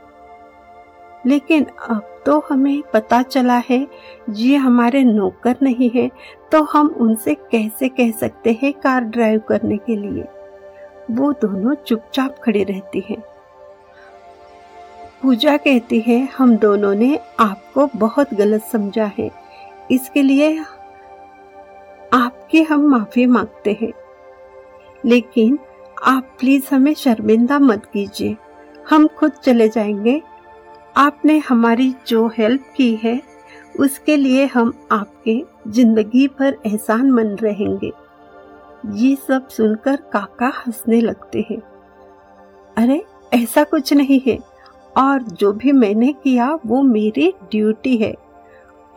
लेकिन 1.27 1.67
अब 1.89 2.23
तो 2.27 2.39
हमें 2.51 2.83
पता 2.93 3.23
चला 3.23 3.63
है, 3.71 3.87
ये 4.31 4.57
हमारे 4.57 5.03
नौकर 5.05 5.57
नहीं 5.63 5.91
है 5.95 6.11
तो 6.53 6.63
हम 6.63 6.89
उनसे 6.99 7.35
कैसे 7.35 7.89
कह 7.89 8.11
सकते 8.11 8.59
हैं 8.63 8.73
कार 8.73 9.01
ड्राइव 9.01 9.41
करने 9.41 9.77
के 9.77 9.97
लिए? 9.97 10.25
वो 11.11 11.33
दोनों 11.33 11.75
चुपचाप 11.77 12.39
खड़ी 12.39 12.65
रहती 12.65 13.05
हैं। 13.11 13.23
पूजा 15.23 15.57
कहती 15.57 16.01
है, 16.01 16.29
हम 16.39 16.57
दोनों 16.57 16.95
ने 16.95 17.19
आपको 17.41 17.89
बहुत 17.97 18.35
गलत 18.35 18.63
समझा 18.63 19.11
है। 19.19 19.31
इसके 19.91 20.23
लिए 20.23 20.59
आपकी 22.49 22.63
हम 22.63 22.81
माफ़ी 22.81 23.27
मांगते 23.27 23.79
हैं। 23.83 23.93
लेकिन 25.05 25.59
आप 26.05 26.37
प्लीज़ 26.41 26.75
हमें 26.75 26.95
शर्मिंदा 26.95 27.59
मत 27.59 27.87
कीजिए। 27.87 28.37
हम 28.91 29.07
खुद 29.07 29.33
चले 29.33 29.69
जाएँगे। 29.69 30.23
आपने 30.97 31.39
हमारी 31.39 31.95
जो 32.07 32.27
हेल्प 32.27 32.73
की 32.77 32.95
है, 33.03 33.23
उसके 33.81 34.17
लिए 34.17 34.47
हम 34.47 34.73
आपके 34.93 35.45
ज़िंदगी 35.69 36.29
पर 36.29 36.57
एहसान 36.67 37.11
मन 37.11 37.27
रहेंगे। 37.27 37.93
ये 38.93 39.17
सब 39.17 39.49
सुनकर 39.49 39.97
काका 39.97 40.47
हंसने 40.47 41.01
लगते 41.01 41.47
हैं। 41.51 41.63
अरे, 42.77 43.05
ऐसा 43.35 43.65
कुछ 43.65 43.93
नहीं 43.93 44.21
है। 44.27 44.39
और 44.97 45.23
जो 45.23 45.53
भी 45.53 45.73
मैंने 45.73 46.13
किया, 46.13 46.59
वो 46.67 46.83
मेरी 46.83 47.35
ड्यूटी 47.51 47.97
है। 47.97 48.15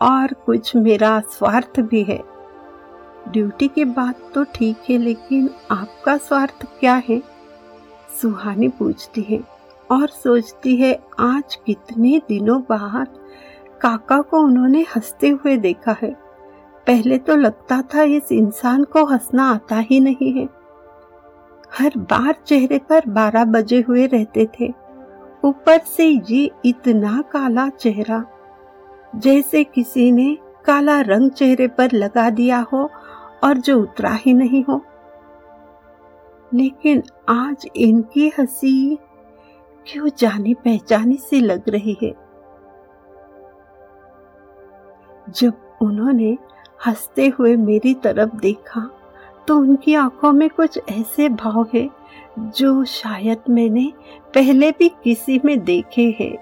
और 0.02 0.32
कुछ 0.46 0.76
मेरा 0.76 1.20
स्वार्थ 1.20 1.80
भी 1.80 2.02
है। 2.02 2.31
ड्यूटी 3.28 3.68
की 3.68 3.84
बात 3.84 4.20
तो 4.34 4.44
ठीक 4.44 4.76
है, 4.90 4.96
लेकिन 4.98 5.50
आपका 5.70 6.16
स्वार्थ 6.16 6.66
क्या 6.80 6.94
है? 7.08 7.20
सुहानी 8.22 8.68
पूछती 8.68 9.22
है। 9.22 9.40
और 9.90 10.08
सोचती 10.08 10.76
है, 10.76 10.98
आज 11.20 11.54
कितने 11.66 12.20
दिनों 12.28 12.60
बाद 12.60 13.18
काका 13.80 14.20
को 14.20 14.40
उन्होंने 14.40 14.84
हँसते 14.96 15.28
हुए 15.28 15.56
देखा 15.56 15.96
है। 16.02 16.10
पहले 16.86 17.18
तो 17.18 17.36
लगता 17.36 17.80
था 17.94 18.02
इस 18.02 18.32
इंसान 18.32 18.84
को 18.84 19.04
हंसना 19.04 19.50
आता 19.50 19.78
ही 19.80 20.00
नहीं 20.00 20.32
है। 20.32 20.48
हर 21.78 21.92
बार 21.98 22.34
चेहरे 22.46 22.78
पर 22.78 23.02
बारह 23.08 23.44
बजे 23.44 23.80
हुए 23.80 24.06
रहते 24.06 24.48
थे। 24.60 24.72
ऊपर 25.44 25.80
से 25.86 26.06
ये 26.30 26.50
इतना 26.64 27.20
काला 27.22 27.68
चेहरा, 27.70 28.24
जैसे 29.16 29.64
किसी 29.64 30.10
ने 30.12 30.36
काला 30.64 31.00
रंग 31.00 31.30
चेहरे 31.30 31.68
पर 31.68 31.92
लगा 31.92 32.28
दिया 32.30 32.58
हो 32.72 32.90
और 33.44 33.58
जो 33.58 33.80
उतरा 33.80 34.10
ही 34.10 34.34
नहीं 34.34 34.64
हो। 34.64 34.80
लेकिन 36.54 37.02
आज 37.28 37.68
इनकी 37.76 38.32
हँसी 38.38 38.98
क्यों 39.86 40.08
जानी 40.18 40.54
पहचानी 40.54 41.16
सी 41.16 41.40
लग 41.40 41.68
रही 41.68 41.96
है? 42.02 42.14
जब 45.28 45.52
उन्होंने 45.80 46.38
हँसते 46.86 47.28
हुए 47.28 47.56
मेरी 47.56 47.94
तरफ़ 47.94 48.36
देखा 48.36 48.90
तो 49.48 49.58
उनकी 49.58 49.94
आँखों 49.94 50.32
में 50.32 50.50
कुछ 50.50 50.80
ऐसे 50.90 51.28
भाव 51.28 51.66
है, 51.74 51.90
जो 52.38 52.84
शायद 52.84 53.38
मैंने 53.50 53.92
पहले 54.34 54.70
भी 54.70 54.88
किसी 54.88 55.40
में 55.44 55.64
देखे 55.64 56.16
हैं। 56.20 56.36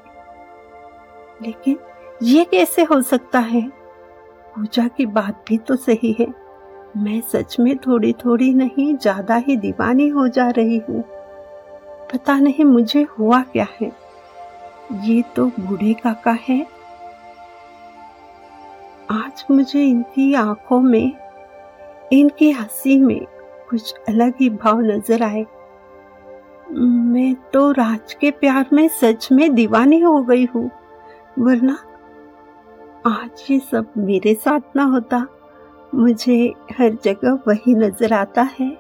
लेकिन 1.43 1.79
ये 2.23 2.45
कैसे 2.45 2.83
हो 2.83 3.03
सकता 3.03 3.39
है? 3.39 3.69
पूजा 4.55 4.89
की 4.89 5.07
बात 5.07 5.45
भी 5.49 5.59
तो 5.59 5.77
सही 5.77 6.17
है। 6.21 6.50
मैं 6.97 7.21
सच 7.23 7.59
में 7.61 7.77
थोड़ी 7.77 8.13
थोड़ी 8.15 8.53
नहीं, 8.55 8.97
ज़्यादा 8.97 9.37
ही 9.37 9.57
दीवानी 9.57 10.09
हो 10.09 10.27
जा 10.29 10.49
रही 10.51 10.79
हूँ। 10.89 11.03
पता 12.13 12.39
नहीं 12.39 12.65
मुझे 12.65 13.07
हुआ 13.19 13.41
क्या 13.43 13.67
है। 13.81 13.91
ये 15.03 15.23
तो 15.37 15.47
बूढ़े 15.61 15.93
काका 15.95 16.37
है। 16.49 16.61
आज 19.11 19.45
मुझे 19.51 19.85
इनकी 19.85 20.33
आँखों 20.35 20.81
में, 20.81 21.13
इनकी 22.13 22.51
हँसी 22.51 22.99
में 22.99 23.25
कुछ 23.71 23.95
अलग 24.09 24.35
ही 24.41 24.51
भाव 24.51 24.81
नज़र 24.81 25.23
आए। 25.23 25.47
मैं 26.73 27.35
तो 27.53 27.71
राज 27.73 28.13
के 28.13 28.31
प्यार 28.31 28.69
में 28.73 28.87
सच 28.91 29.29
में 29.33 29.53
दीवानी 29.55 30.01
हो 30.01 30.23
गई 30.23 30.45
हूँ, 30.45 30.71
वरना 31.39 31.77
आज 33.07 33.45
ये 33.51 33.59
सब 33.61 33.93
मेरे 33.97 34.35
साथ 34.35 34.77
ना 34.77 34.85
होता। 34.85 35.27
मुझे 35.95 36.55
हर 36.79 36.99
जगह 37.05 37.39
वही 37.49 37.75
नज़र 37.75 38.13
आता 38.13 38.43
है 38.43 38.79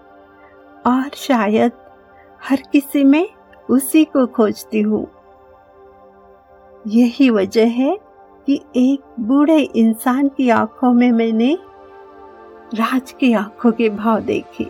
और 0.86 1.10
शायद 1.14 1.72
हर 2.44 2.62
किसी 2.72 3.04
में 3.04 3.28
उसी 3.70 4.04
को 4.04 4.26
खोजती 4.26 4.80
हूँ। 4.80 5.10
यही 6.86 7.30
वजह 7.30 7.66
है 7.66 7.98
कि 8.46 8.60
एक 8.76 9.02
बूढ़े 9.20 9.60
इंसान 9.60 10.28
की 10.28 10.50
आँखों 10.50 10.92
में 10.92 11.12
मैंने 11.12 11.58
राज 12.74 13.12
की 13.12 13.32
आँखों 13.32 13.72
के 13.72 13.88
भाव 13.88 14.20
देखे। 14.20 14.64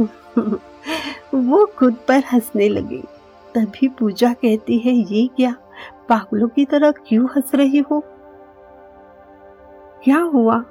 वो 1.34 1.66
खुद 1.66 1.96
पर 2.08 2.22
हंसने 2.32 2.68
लगे। 2.68 3.02
तभी 3.54 3.88
पूजा 3.88 4.32
कहती 4.32 4.78
है, 4.78 4.92
ये 4.92 5.26
क्या, 5.26 5.54
पागलों 6.08 6.48
की 6.48 6.64
तरह 6.64 6.90
क्यों 6.90 7.26
हंस 7.26 7.54
रही 7.54 7.78
हो? 7.78 8.04
क्या 10.04 10.18
हुआ? 10.18 10.64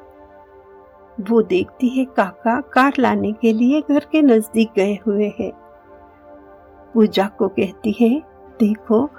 वो 1.29 1.41
देखती 1.41 1.89
है 1.89 2.05
काका 2.05 2.61
कार 2.61 2.93
लाने 2.99 3.31
के 3.31 3.53
लिए 3.53 3.81
घर 3.81 4.07
के 4.11 4.21
नज़दीक 4.21 4.69
गए 4.75 4.93
हुए 4.93 5.33
हैं। 5.39 5.51
पूजा 6.93 7.27
को 7.27 7.47
कहती 7.47 7.91
है, 7.91 8.21
देखो, 8.59 9.09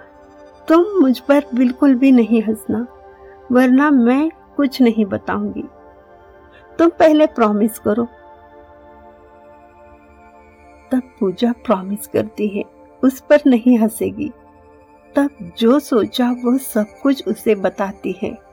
तुम 0.69 0.85
मुझ 1.01 1.19
पर 1.19 1.45
बिल्कुल 1.55 1.95
भी 1.95 2.13
नहीं 2.13 2.43
हंसना, 2.43 2.87
वरना 3.53 3.91
मैं 3.91 4.31
कुछ 4.57 4.83
नहीं 4.83 5.05
बताऊँगी। 5.05 5.65
तुम 6.79 6.89
पहले 6.89 7.27
प्रॉमिस 7.27 7.79
करो। 7.79 8.05
तब 10.93 11.03
पूजा 11.21 11.53
प्रॉमिस 11.53 12.07
करती 12.07 12.49
है, 12.49 12.65
उस 13.05 13.21
पर 13.21 13.41
नहीं 13.47 13.79
हंसेगी। 13.79 14.33
तब 15.17 15.31
जो 15.59 15.79
सोचा, 15.79 16.31
वो 16.31 16.59
सब 16.59 16.87
कुछ 17.03 17.29
उसे 17.29 17.55
बताती 17.55 18.19
है। 18.23 18.52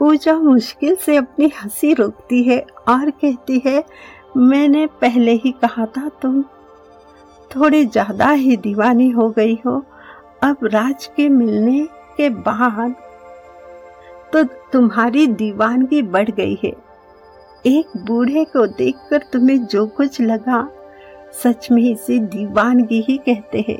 पूजा 0.00 0.34
मुश्किल 0.34 0.94
से 0.96 1.16
अपनी 1.16 1.50
हँसी 1.56 1.92
रोकती 1.94 2.42
है, 2.42 2.58
और 2.88 3.10
कहती 3.12 3.62
है, 3.66 3.84
मैंने 4.36 4.86
पहले 5.00 5.32
ही 5.34 5.50
कहा 5.62 5.86
था 5.86 6.08
तुम 6.22 6.42
थोड़ी 7.50 7.84
ज़्यादा 7.86 8.30
ही 8.30 8.56
दीवानी 8.56 9.08
हो 9.10 9.28
गई 9.30 9.58
हो। 9.66 9.76
अब 10.42 10.64
राज 10.64 11.06
के 11.16 11.28
मिलने 11.28 11.84
के 12.16 12.28
बाद 12.30 12.94
तो 14.32 14.42
तुम्हारी 14.72 15.26
दीवानगी 15.28 16.02
बढ़ 16.04 16.30
गई 16.30 16.58
है। 16.64 16.72
एक 17.64 17.96
बूढ़े 18.06 18.44
को 18.46 18.66
देखकर 18.66 19.22
तुम्हें 19.32 19.64
जो 19.64 19.86
कुछ 19.86 20.20
लगा, 20.20 20.66
सच 21.34 21.70
में 21.70 21.82
इसे 21.82 22.18
दीवानगी 22.18 23.00
ही 23.08 23.16
कहते 23.18 23.64
हैं। 23.68 23.78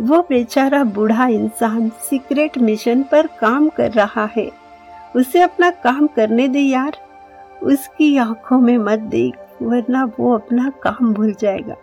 वो 0.00 0.20
बेचारा 0.28 0.84
बूढ़ा 0.86 1.26
इंसान 1.28 1.88
सीक्रेट 2.02 2.58
मिशन 2.58 3.02
पर 3.02 3.26
काम 3.40 3.68
कर 3.68 3.90
रहा 3.92 4.28
है। 4.36 4.50
उसे 5.16 5.40
अपना 5.40 5.70
काम 5.70 6.06
करने 6.06 6.48
दे 6.48 6.58
यार। 6.58 6.96
उसकी 7.62 8.16
आँखों 8.16 8.58
में 8.58 8.78
मत 8.78 8.98
देख, 8.98 9.34
वरना 9.62 10.12
वो 10.20 10.34
अपना 10.34 10.70
काम 10.82 11.14
भूल 11.14 11.34
जाएगा। 11.40 11.74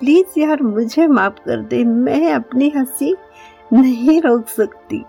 प्लीज़ 0.00 0.40
यार, 0.40 0.62
मुझे 0.62 1.06
माफ़ 1.06 1.34
कर 1.34 1.60
दे, 1.60 1.84
मैं 1.84 2.32
अपनी 2.32 2.72
हँसी 2.76 3.16
नहीं 3.72 4.22
रोक 4.22 4.46
सकती। 4.46 5.04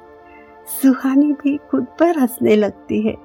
सुहानी 0.81 1.33
भी 1.33 1.57
खुद 1.57 1.87
पर 1.99 2.19
हंसने 2.19 2.55
लगती 2.55 3.01
है। 3.01 3.15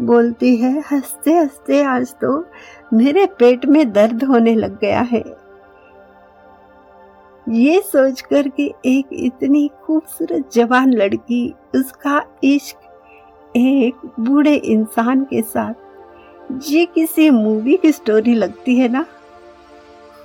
बोलती 0.00 0.56
है, 0.56 0.80
हँसते 0.80 1.34
हँसते 1.34 1.82
आज 1.82 2.14
तो 2.14 2.46
मेरे 2.92 3.26
पेट 3.26 3.66
में 3.66 3.92
दर्द 3.92 4.24
होने 4.24 4.54
लग 4.54 4.80
गया 4.80 5.00
है। 5.00 5.24
ये 7.48 7.80
सोचकर 7.80 8.48
कि 8.48 8.74
एक 8.86 9.06
इतनी 9.12 9.70
खूबसूरत 9.82 10.50
जवान 10.52 10.92
लड़की 10.92 11.54
उसका 11.74 12.24
इश्क 12.44 12.85
एक 13.56 13.94
बूढ़े 14.20 14.54
इंसान 14.54 15.24
के 15.24 15.42
साथ। 15.42 15.74
ये 16.62 16.86
किसी 16.86 17.30
मूवी 17.30 17.76
की 17.76 17.92
स्टोरी 17.92 18.34
लगती 18.34 18.76
है 18.76 18.88
ना? 18.88 19.06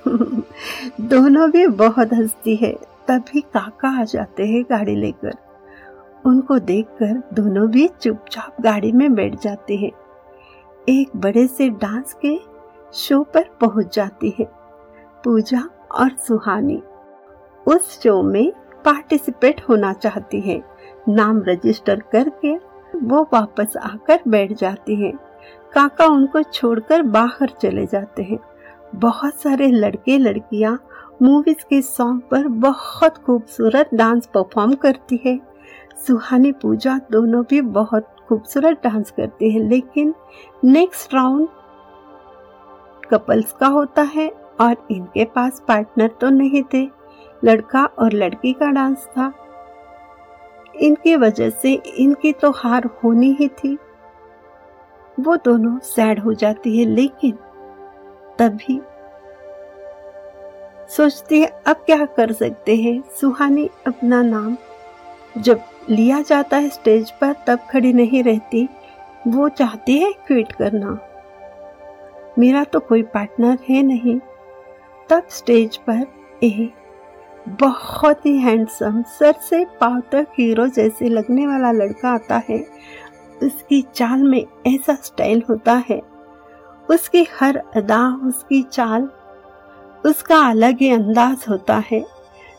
दोनों 1.00 1.50
भी 1.50 1.66
बहुत 1.66 2.12
हंसती 2.12 2.56
है। 2.56 2.72
तभी 3.08 3.40
काका 3.40 4.00
आ 4.00 4.04
जाते 4.04 4.46
हैं 4.46 4.62
गाड़ी 4.62 4.96
लेकर। 4.96 5.32
उनको 6.26 6.58
देखकर 6.58 7.22
दोनों 7.34 7.68
भी 7.68 7.88
चुपचाप 7.88 8.56
गाड़ी 8.60 8.92
में 8.92 9.14
बैठ 9.14 9.40
जाते 9.42 9.76
हैं। 9.76 9.90
एक 10.88 11.10
बड़े 11.16 11.46
से 11.46 11.68
डांस 11.68 12.16
के 12.24 12.40
शो 12.94 13.22
पर 13.22 13.44
पहुँच 13.60 13.94
जाती 13.96 14.34
है, 14.38 14.44
पूजा 15.24 15.68
और 15.92 16.10
सुहानी। 16.10 16.82
उस 17.66 18.02
शो 18.02 18.22
में 18.22 18.52
पार्टिसिपेट 18.84 19.60
होना 19.68 19.92
चाहती 19.92 20.40
है, 20.40 20.62
नाम 21.08 21.42
रजिस्टर 21.48 22.02
करके 22.12 22.71
वो 22.94 23.22
वापस 23.32 23.76
आकर 23.76 24.20
बैठ 24.28 24.52
जाती 24.52 24.94
है। 24.94 25.12
काका 25.72 26.06
उनको 26.06 26.42
छोड़कर 26.42 27.02
बाहर 27.02 27.50
चले 27.60 27.86
जाते 27.86 28.22
हैं। 28.22 28.38
बहुत 28.94 29.34
सारे 29.34 29.66
लड़के 29.66 30.18
लड़कियाँ 30.18 30.78
मूवीज़ 31.22 31.64
के 31.70 31.80
सॉन्ग 31.82 32.22
पर 32.30 32.48
बहुत 32.48 33.18
खूबसूरत 33.18 33.90
डांस 33.94 34.26
परफॉर्म 34.26 34.74
करती 34.74 35.20
है। 35.26 35.38
सुहानी 36.06 36.52
पूजा 36.52 37.00
दोनों 37.10 37.42
भी 37.50 37.60
बहुत 37.60 38.16
खूबसूरत 38.28 38.80
डांस 38.84 39.10
करती 39.10 39.50
है, 39.50 39.60
लेकिन 39.60 40.14
नेक्स्ट 40.64 41.14
राउंड 41.14 41.48
कपल्स 43.10 43.52
का 43.52 43.66
होता 43.66 44.02
है 44.02 44.28
और 44.60 44.86
इनके 44.90 45.24
पास 45.24 45.62
पार्टनर 45.68 46.10
तो 46.20 46.30
नहीं 46.30 46.62
थे। 46.74 46.88
लड़का 47.44 47.84
और 47.84 48.12
लड़की 48.12 48.52
का 48.52 48.70
डांस 48.70 49.06
था। 49.06 49.32
इनकी 50.80 51.16
वजह 51.16 51.50
से 51.50 51.72
इनकी 51.74 52.32
तो 52.32 52.50
हार 52.50 52.84
होनी 52.84 53.36
ही 53.40 53.48
थी। 53.48 53.78
वो 55.20 55.36
दोनों 55.36 55.78
सैड 55.78 56.18
हो 56.18 56.34
जाती 56.34 56.78
है, 56.78 56.84
लेकिन 56.84 57.32
तभी 58.38 58.80
सोचती 60.88 61.40
है, 61.40 61.46
अब 61.66 61.76
क्या 61.76 62.06
कर 62.06 62.32
सकते 62.32 62.76
हैं? 62.76 63.02
सुहानी 63.20 63.70
अपना 63.86 64.22
नाम 64.22 64.56
जब 65.38 65.60
लिया 65.90 66.22
जाता 66.22 66.56
है 66.56 66.68
स्टेज 66.68 67.10
पर, 67.10 67.32
तब 67.46 67.58
खड़ी 67.70 67.92
नहीं 67.92 68.22
रहती। 68.24 68.68
वो 69.28 69.48
चाहती 69.48 69.98
है 69.98 70.12
क्विट 70.12 70.52
करना। 70.52 70.98
मेरा 72.38 72.64
तो 72.64 72.80
कोई 72.80 73.02
पार्टनर 73.02 73.58
है 73.68 73.82
नहीं। 73.82 74.20
तब 75.08 75.22
स्टेज 75.28 75.76
पर 75.76 76.06
एक 76.42 76.74
बहुत 77.48 78.26
ही 78.26 78.38
हैंडसम 78.38 79.02
सर 79.02 79.32
से 79.32 79.64
पाव 79.64 80.00
तक 80.12 80.26
हीरो 80.38 80.66
जैसे 80.66 81.08
लगने 81.08 81.46
वाला 81.46 81.72
लड़का 81.72 82.08
आता 82.08 82.42
है। 82.48 82.66
उसकी 83.42 83.82
चाल 83.94 84.22
में 84.22 84.46
ऐसा 84.66 84.94
स्टाइल 84.94 85.42
होता 85.50 85.82
है। 85.90 86.02
उसकी 86.90 87.26
हर 87.40 87.62
अदा, 87.76 88.20
उसकी 88.24 88.62
चाल, 88.62 89.10
उसका 90.06 90.38
अलग 90.50 90.78
ही 90.80 90.90
अंदाज 90.90 91.44
होता 91.48 91.82
है, 91.90 92.06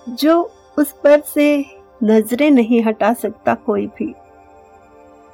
जो 0.10 0.52
उस 0.78 0.92
पर 0.92 1.20
से 1.20 1.66
नज़रें 2.04 2.52
नहीं 2.52 2.84
हटा 2.84 3.14
सकता 3.14 3.56
कोई 3.56 3.88
भी। 3.88 4.16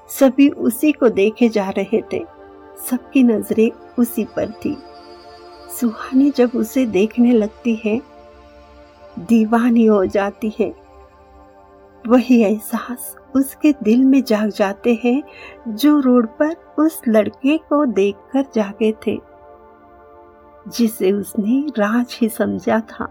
सभी 0.09 0.49
उसी 0.49 0.91
को 0.91 1.09
देखे 1.09 1.49
जा 1.49 1.69
रहे 1.69 2.03
थे। 2.13 2.25
सबकी 2.89 3.23
नज़रें 3.23 3.71
उसी 3.99 4.25
पर 4.25 4.51
थी। 4.51 4.77
सुहानी 5.79 6.29
जब 6.29 6.51
उसे 6.55 6.85
देखने 6.85 7.31
लगती 7.31 7.81
है 7.85 8.18
दीवानी 9.19 9.85
हो 9.85 10.05
जाती 10.05 10.53
है। 10.59 10.73
वही 12.03 12.41
एहसास 12.43 13.15
उसके 13.35 13.71
दिल 13.83 14.03
में 14.05 14.21
जाग 14.23 14.49
जाते 14.49 14.99
हैं 15.03 15.21
जो 15.69 15.99
रोड 15.99 16.27
पर 16.37 16.55
उस 16.79 17.01
लड़के 17.07 17.57
को 17.59 17.85
देखकर 17.85 18.45
जागे 18.55 18.91
थे। 19.07 19.17
जिसे 20.65 21.11
उसने 21.11 21.59
राज 21.77 22.17
ही 22.21 22.29
समझा 22.29 22.79
था। 22.89 23.07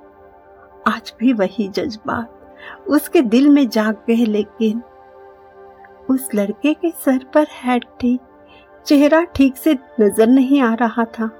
आज 0.89 1.13
भी 1.21 1.33
वही 1.33 1.69
जज्बात 1.69 2.35
उसके 2.89 3.21
दिल 3.23 3.49
में 3.49 3.69
जाग 3.69 3.97
गए, 4.09 4.25
लेकिन 4.25 4.83
उस 6.11 6.29
लड़के 6.35 6.73
के 6.75 6.91
सर 6.91 7.25
पर 7.35 7.47
हैट 7.55 7.85
थी 8.03 8.19
चेहरा 8.87 9.23
ठीक 9.27 9.57
से 9.57 9.77
नज़र 10.01 10.27
नहीं 10.27 10.61
आ 10.61 10.73
रहा 10.75 11.05
था। 11.05 11.31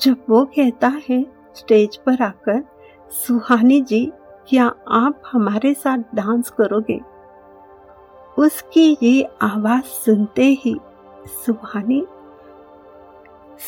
जब 0.00 0.16
वो 0.30 0.44
कहता 0.44 0.92
है 1.08 1.26
स्टेज 1.54 1.96
पर 1.96 2.22
आकर, 2.22 2.64
सुहानी 3.10 3.80
जी, 3.80 4.12
क्या 4.48 4.74
आप 4.88 5.22
हमारे 5.32 5.74
साथ 5.74 5.98
डांस 6.14 6.50
करोगे? 6.50 7.00
उसकी 8.38 8.98
ये 9.02 9.28
आवाज़ 9.42 9.84
सुनते 9.84 10.44
ही 10.44 10.76
सुहानी 11.46 12.06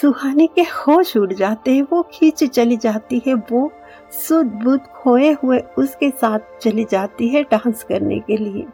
सुहानी 0.00 0.46
के 0.46 0.62
होश 0.62 1.16
उड़ 1.16 1.32
जाते 1.32 1.74
हैं, 1.74 1.82
वो 1.82 2.02
खींच 2.02 2.44
चली 2.44 2.76
जाती 2.76 3.22
है, 3.26 3.34
वो 3.34 3.72
सुध 4.12 4.46
बुद्ध 4.46 4.82
खोए 4.86 5.32
हुए 5.32 5.58
उसके 5.78 6.10
साथ 6.10 6.38
चली 6.60 6.86
जाती 6.90 7.28
है 7.28 7.42
डांस 7.42 7.84
करने 7.84 8.20
के 8.20 8.36
लिए। 8.36 8.66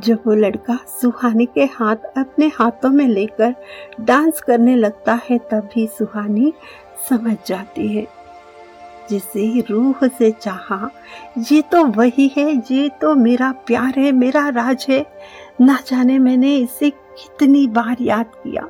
जब 0.00 0.22
वो 0.26 0.34
लड़का 0.34 0.78
सुहानी 1.00 1.46
के 1.46 1.64
हाथ 1.64 1.96
अपने 2.16 2.46
हाथों 2.54 2.90
में 2.90 3.06
लेकर 3.08 3.54
डांस 4.00 4.40
करने 4.40 4.76
लगता 4.76 5.18
है, 5.30 5.38
तभी 5.38 5.86
सुहानी 5.88 6.52
समझ 7.08 7.36
जाती 7.46 7.88
है। 7.88 8.06
जिसे 9.10 9.60
रूह 9.60 10.06
से 10.08 10.30
चाहा, 10.30 10.90
ये 11.50 11.60
तो 11.62 11.84
वही 11.86 12.30
है, 12.36 12.50
ये 12.70 12.88
तो 13.00 13.14
मेरा 13.14 13.50
प्यार 13.66 13.98
है, 13.98 14.12
मेरा 14.12 14.48
राज 14.48 14.86
है। 14.88 15.04
ना 15.60 15.78
जाने 15.86 16.18
मैंने 16.18 16.56
इसे 16.56 16.90
कितनी 16.90 17.66
बार 17.66 17.96
याद 18.00 18.32
किया। 18.36 18.68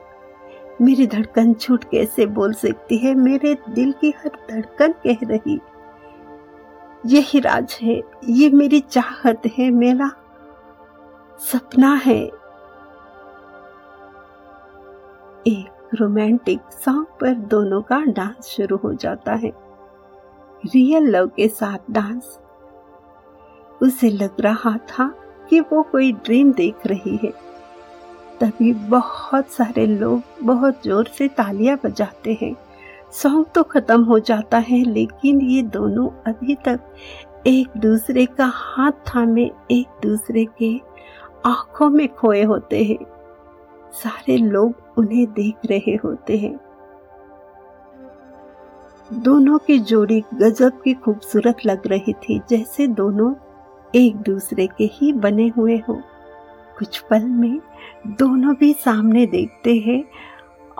मेरी 0.80 1.06
धड़कन 1.06 1.52
छूट 1.54 1.84
कैसे 1.84 2.26
बोल 2.26 2.52
सकती 2.54 2.96
है? 2.96 3.14
मेरे 3.14 3.56
दिल 3.68 3.92
की 3.92 4.14
हर 4.18 4.30
धड़कन 4.50 4.92
कह 5.06 5.26
रही, 5.26 5.58
यही 7.06 7.40
राज 7.40 7.78
है, 7.82 8.00
ये 8.28 8.50
मेरी 8.50 8.80
चाहत 8.80 9.42
है, 9.58 9.70
मेरा 9.70 10.10
सपना 11.40 11.92
है। 11.94 12.20
एक 15.46 15.90
रोमांटिक 15.94 16.60
सॉन्ग 16.74 17.06
पर 17.20 17.34
दोनों 17.46 17.80
का 17.82 18.00
डांस 18.06 18.46
शुरू 18.46 18.76
हो 18.76 18.92
जाता 18.94 19.34
है। 19.34 19.52
रियल 20.64 21.06
लव 21.06 21.26
के 21.26 21.48
साथ 21.48 21.90
डांस 21.90 22.38
उसे 23.80 24.10
लग 24.10 24.40
रहा 24.40 24.76
था 24.90 25.08
कि 25.50 25.60
वो 25.62 25.82
कोई 25.82 26.12
ड्रीम 26.14 26.52
देख 26.52 26.86
रही 26.86 27.16
है। 27.16 27.32
तभी 28.40 28.72
बहुत 28.88 29.50
सारे 29.50 29.86
लोग 29.86 30.22
बहुत 30.42 30.82
ज़ोर 30.84 31.08
से 31.08 31.28
तालियाँ 31.28 31.78
बजाते 31.84 32.38
हैं। 32.42 32.54
सॉन्ग 33.12 33.46
तो 33.54 33.62
खत्म 33.62 34.02
हो 34.04 34.18
जाता 34.20 34.58
है, 34.58 34.82
लेकिन 34.84 35.40
ये 35.42 35.62
दोनों 35.62 36.08
अभी 36.26 36.54
तक 36.64 36.80
एक 37.46 37.76
दूसरे 37.78 38.26
का 38.28 38.50
हाथ 38.54 38.92
थामे, 39.08 39.50
एक 39.70 40.00
दूसरे 40.02 40.44
के 40.58 40.74
आँखों 41.46 41.90
में 41.90 42.14
खोए 42.14 42.42
होते 42.42 42.84
हैं। 42.84 43.06
सारे 43.92 44.36
लोग 44.36 44.74
उन्हें 44.98 45.32
देख 45.32 45.54
रहे 45.66 45.94
होते 45.94 46.38
हैं। 46.38 46.60
दोनों 49.12 49.58
की 49.58 49.78
जोड़ी 49.78 50.24
गजब 50.34 50.82
की 50.82 50.94
खूबसूरत 50.94 51.56
लग 51.66 51.86
रही 51.86 52.12
थी, 52.12 52.40
जैसे 52.50 52.86
दोनों 52.86 53.34
एक 53.94 54.16
दूसरे 54.16 54.66
के 54.66 54.84
ही 54.84 55.12
बने 55.12 55.48
हुए 55.48 55.82
हो। 55.88 56.02
कुछ 56.78 56.98
पल 56.98 57.24
में 57.24 57.60
दोनों 58.06 58.54
भी 58.54 58.72
सामने 58.72 59.26
देखते 59.26 59.76
हैं 59.76 60.04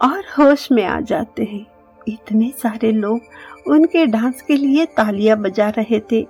और 0.03 0.25
होश 0.39 0.73
में 0.73 0.85
आ 0.85 1.01
जाते 1.01 1.45
हैं। 1.45 1.67
इतने 2.09 2.53
सारे 2.62 2.93
लोग 2.93 3.21
उनके 3.67 4.07
डांस 4.07 4.43
के 4.43 4.57
लिए 4.57 4.87
तालियाँ 4.87 5.39
बजा 5.39 5.69
रहे 5.69 6.01
थे 6.12 6.23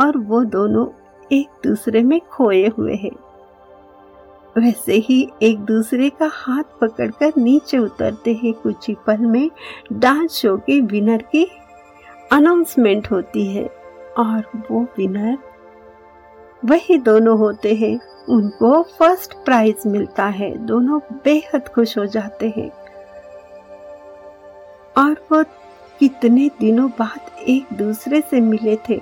और 0.00 0.18
वो 0.18 0.44
दोनों 0.44 0.86
एक 1.32 1.48
दूसरे 1.66 2.02
में 2.02 2.20
खोए 2.20 2.66
हुए 2.66 2.94
हैं। 2.94 3.27
वैसे 4.56 4.94
ही 4.94 5.30
एक 5.42 5.58
दूसरे 5.58 6.10
का 6.10 6.30
हाथ 6.32 6.62
पकड़कर 6.80 7.32
नीचे 7.36 7.78
उतरते 7.78 8.34
हैं 8.34 8.52
कुछ 8.52 8.88
ही 8.88 8.96
पल 9.06 9.18
में 9.18 9.50
डांस 9.92 10.30
शो 10.30 10.56
के 10.56 10.80
विनर 10.80 11.22
की 11.22 11.50
अनाउंसमेंट 12.32 13.10
होती 13.10 13.46
है 13.46 13.70
और 14.18 14.50
वो 14.70 14.82
विनर 14.82 15.38
वही 16.64 16.98
दोनों 16.98 17.38
होते 17.38 17.74
हैं। 17.74 18.00
उनको 18.28 18.82
फ़र्स्ट 18.82 19.34
प्राइज 19.34 19.76
मिलता 19.86 20.26
है। 20.26 20.58
दोनों 20.58 21.00
बेहद 21.24 21.68
खुश 21.68 21.98
हो 21.98 22.06
जाते 22.06 22.54
हैं। 22.56 22.70
और 24.98 25.26
वो 25.32 25.44
कितने 26.00 26.50
दिनों 26.60 26.90
बाद 26.90 27.20
एक 27.48 27.66
दूसरे 27.72 28.20
से 28.20 28.40
मिले 28.40 28.76
थे। 28.76 29.00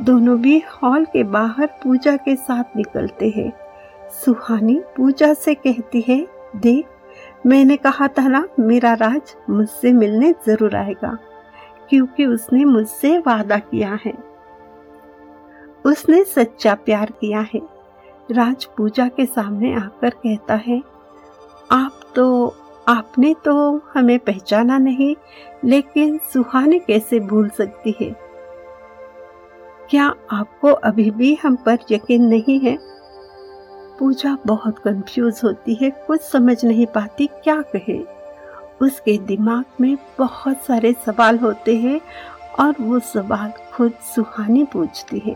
दोनों 0.00 0.40
भी 0.40 0.58
हॉल 0.58 1.04
के 1.04 1.24
बाहर 1.24 1.66
पूजा 1.66 2.16
के 2.16 2.36
साथ 2.36 2.64
निकलते 2.76 3.28
हैं। 3.28 3.69
सुहानी 4.10 4.80
पूजा 4.96 5.32
से 5.34 5.54
कहती 5.54 6.00
है, 6.00 6.26
देख, 6.56 6.86
मैंने 7.46 7.76
कहा 7.76 8.08
था 8.08 8.26
ना, 8.28 8.46
मेरा 8.60 8.92
राज 8.94 9.34
मुझसे 9.50 9.92
मिलने 9.92 10.32
ज़रूर 10.46 10.76
आएगा, 10.76 11.16
क्योंकि 11.90 12.26
उसने 12.26 12.64
मुझसे 12.64 13.18
वादा 13.18 13.58
किया 13.58 13.98
है। 14.04 14.12
उसने 15.84 16.22
सच्चा 16.24 16.74
प्यार 16.74 17.12
किया 17.20 17.40
है। 17.54 17.60
राज 18.30 18.64
पूजा 18.76 19.08
के 19.08 19.26
सामने 19.26 19.74
आकर 19.74 20.10
कहता 20.10 20.54
है, 20.54 20.82
आप 21.70 22.00
तो 22.16 22.56
आपने 22.88 23.34
तो 23.44 23.54
हमें 23.94 24.18
पहचाना 24.18 24.78
नहीं, 24.78 25.14
लेकिन 25.64 26.18
सुहानी 26.32 26.78
कैसे 26.78 27.20
भूल 27.20 27.48
सकती 27.48 27.94
है? 28.00 28.10
क्या 29.90 30.14
आपको 30.32 30.72
अभी 30.82 31.10
भी 31.10 31.34
हम 31.34 31.56
पर 31.56 31.78
यकीन 31.90 32.24
नहीं 32.24 32.58
है 32.60 32.78
पूजा 34.00 34.36
बहुत 34.46 34.78
कंफ्यूज 34.78 35.40
होती 35.44 35.74
है, 35.74 35.90
कुछ 35.90 36.20
समझ 36.20 36.64
नहीं 36.64 36.86
पाती 36.86 37.26
क्या 37.26 37.60
कहे। 37.62 37.98
उसके 38.82 39.18
दिमाग 39.18 39.64
में 39.80 39.96
बहुत 40.18 40.62
सारे 40.62 40.92
सवाल 41.06 41.38
होते 41.38 41.76
हैं 41.76 42.00
और 42.60 42.74
वो 42.80 42.98
सवाल 42.98 43.52
खुद 43.72 43.92
सुहानी 44.14 44.64
पूछती 44.64 45.18
है। 45.18 45.34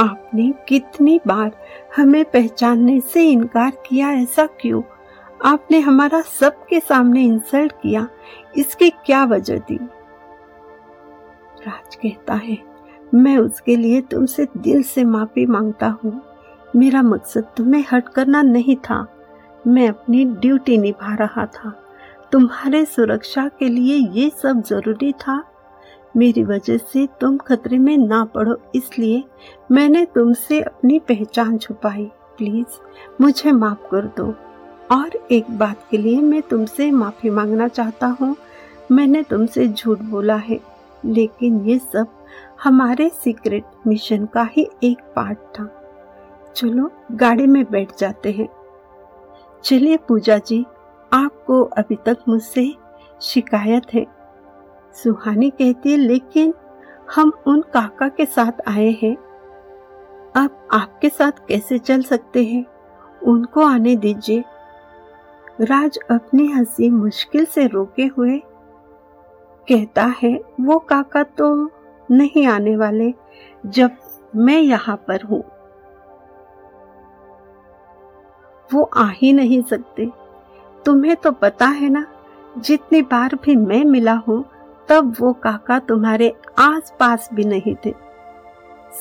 आपने 0.00 0.52
कितनी 0.68 1.20
बार 1.26 1.52
हमें 1.96 2.24
पहचानने 2.24 3.00
से 3.00 3.28
इनकार 3.30 3.70
किया, 3.86 4.10
ऐसा 4.12 4.46
क्यों? 4.60 4.82
आपने 5.44 5.80
हमारा 5.80 6.20
सबके 6.20 6.80
सामने 6.80 7.22
इंसल्ट 7.22 7.72
किया, 7.72 8.08
इसकी 8.56 8.90
क्या 8.90 9.24
वजह 9.24 9.58
थी? 9.60 9.76
राज 11.66 11.94
कहता 11.94 12.34
है, 12.34 12.58
मैं 13.14 13.38
उसके 13.38 13.76
लिए 13.76 14.00
तुमसे 14.00 14.46
दिल 14.56 14.82
से 14.82 15.04
माफ़ी 15.04 15.46
माँगता 15.46 15.98
हूँ। 16.04 16.20
मेरा 16.76 17.02
मकसद 17.02 17.44
तुम्हें 17.56 17.84
हट 17.92 18.08
करना 18.08 18.42
नहीं 18.42 18.76
था। 18.76 19.06
मैं 19.66 19.88
अपनी 19.88 20.24
ड्यूटी 20.24 20.78
निभा 20.78 21.14
रहा 21.14 21.46
था। 21.46 21.70
तुम्हारे 22.32 22.84
सुरक्षा 22.84 23.48
के 23.48 23.68
लिए 23.68 23.96
ये 24.12 24.30
सब 24.42 24.62
ज़रूरी 24.62 25.12
था। 25.12 25.42
मेरी 26.16 26.42
वजह 26.44 26.76
से 26.76 27.08
तुम 27.20 27.36
खतरे 27.36 27.78
में 27.78 27.96
ना 27.98 28.24
पड़ो, 28.24 28.56
इसलिए 28.74 29.24
मैंने 29.70 30.04
तुमसे 30.04 30.60
अपनी 30.60 30.98
पहचान 30.98 31.58
छुपाई। 31.58 32.04
प्लीज़, 32.38 32.80
मुझे 33.20 33.52
माफ़ 33.52 33.90
कर 33.90 34.06
दो। 34.16 34.34
और 34.90 35.28
एक 35.30 35.50
बात 35.50 35.86
के 35.90 35.98
लिए 35.98 36.20
मैं 36.20 36.42
तुमसे 36.42 36.90
माफ़ी 36.90 37.30
मांगना 37.30 37.68
चाहता 37.68 38.06
हूँ। 38.06 38.36
मैंने 38.92 39.22
तुमसे 39.22 39.68
झूठ 39.68 39.98
बोला 39.98 40.36
है, 40.36 40.60
लेकिन 41.04 41.60
ये 41.60 41.78
सब 41.78 42.06
हमारे 42.64 43.08
सीक्रेट 43.08 43.64
मिशन 43.86 44.26
का 44.26 44.48
ही 44.52 44.68
एक 44.82 44.98
पार्ट 45.16 45.38
था। 45.38 45.83
चलो 46.56 46.90
गाड़ी 47.12 47.46
में 47.46 47.70
बैठ 47.70 47.98
जाते 47.98 48.32
हैं। 48.32 48.48
चलिए 49.64 49.96
पूजा 49.96 50.38
जी 50.38 50.66
आपको 51.12 51.62
अभी 51.62 51.96
तक 52.06 52.18
मुझसे 52.28 52.74
शिकायत 53.22 53.82
है। 53.94 54.06
सुहानी 54.94 55.50
कहती 55.50 55.90
है, 55.90 55.96
लेकिन 55.96 56.54
हम 57.16 57.32
उन 57.46 57.60
काका 57.60 58.08
के 58.08 58.26
साथ 58.26 58.68
आए 58.68 58.90
हैं। 59.02 59.16
अब 60.36 60.68
आपके 60.72 61.08
साथ 61.08 61.32
कैसे 61.48 61.78
चल 61.78 62.02
सकते 62.02 62.44
हैं? 62.44 62.66
उनको 63.22 63.64
आने 63.64 63.96
दीजिए। 63.96 64.44
राज 65.60 65.98
अपनी 66.10 66.46
हँसी 66.46 66.90
मुश्किल 66.90 67.44
से 67.44 67.66
रोके 67.66 68.02
हुए 68.02 68.38
कहता 69.68 70.14
है, 70.22 70.40
वो 70.60 70.78
काका 70.78 71.22
तो 71.22 71.70
नहीं 72.10 72.46
आने 72.46 72.76
वाले 72.76 73.14
जब 73.66 73.90
मैं 74.36 74.60
यहाँ 74.60 74.96
पर 74.96 75.22
हूँ। 75.22 75.44
वो 78.72 78.82
आ 78.82 79.08
ही 79.08 79.32
नहीं 79.32 79.62
सकते। 79.62 80.10
तुम्हें 80.86 81.16
तो 81.16 81.32
पता 81.32 81.66
है 81.66 81.88
ना, 81.88 82.06
जितनी 82.58 83.02
बार 83.02 83.34
भी 83.34 83.56
मैं 83.56 83.84
मिला 83.84 84.12
हूँ, 84.12 84.44
तब 84.88 85.16
वो 85.20 85.32
काका 85.32 85.78
तुम्हारे 85.78 86.34
आस 86.58 86.92
पास 87.00 87.28
भी 87.34 87.44
नहीं 87.44 87.74
थे। 87.86 87.94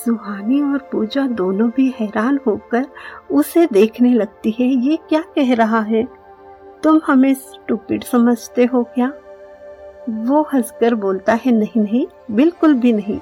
सुहानी 0.06 0.62
और 0.62 0.78
पूजा 0.78 1.28
दोनों 1.28 1.70
भी 1.70 1.94
हैरान 2.00 2.40
होकर 2.48 2.88
उसे 3.32 3.68
देखने 3.74 4.14
लगती 4.14 4.56
है, 4.60 4.68
ये 4.68 4.98
क्या 5.10 5.22
कह 5.22 5.54
रहा 5.54 5.80
है? 5.80 6.08
तुम 6.84 7.02
हमें 7.08 7.34
स्टूपिड 7.34 8.04
समझते 8.04 8.66
हो 8.66 8.84
क्या? 8.84 9.14
वो 10.10 10.48
हंसकर 10.54 10.96
बोलता 10.96 11.34
है, 11.34 11.52
नहीं 11.52 11.82
नहीं, 11.82 12.08
बिल्कुल 12.32 12.74
भी 12.74 12.94
नहीं। 12.94 13.20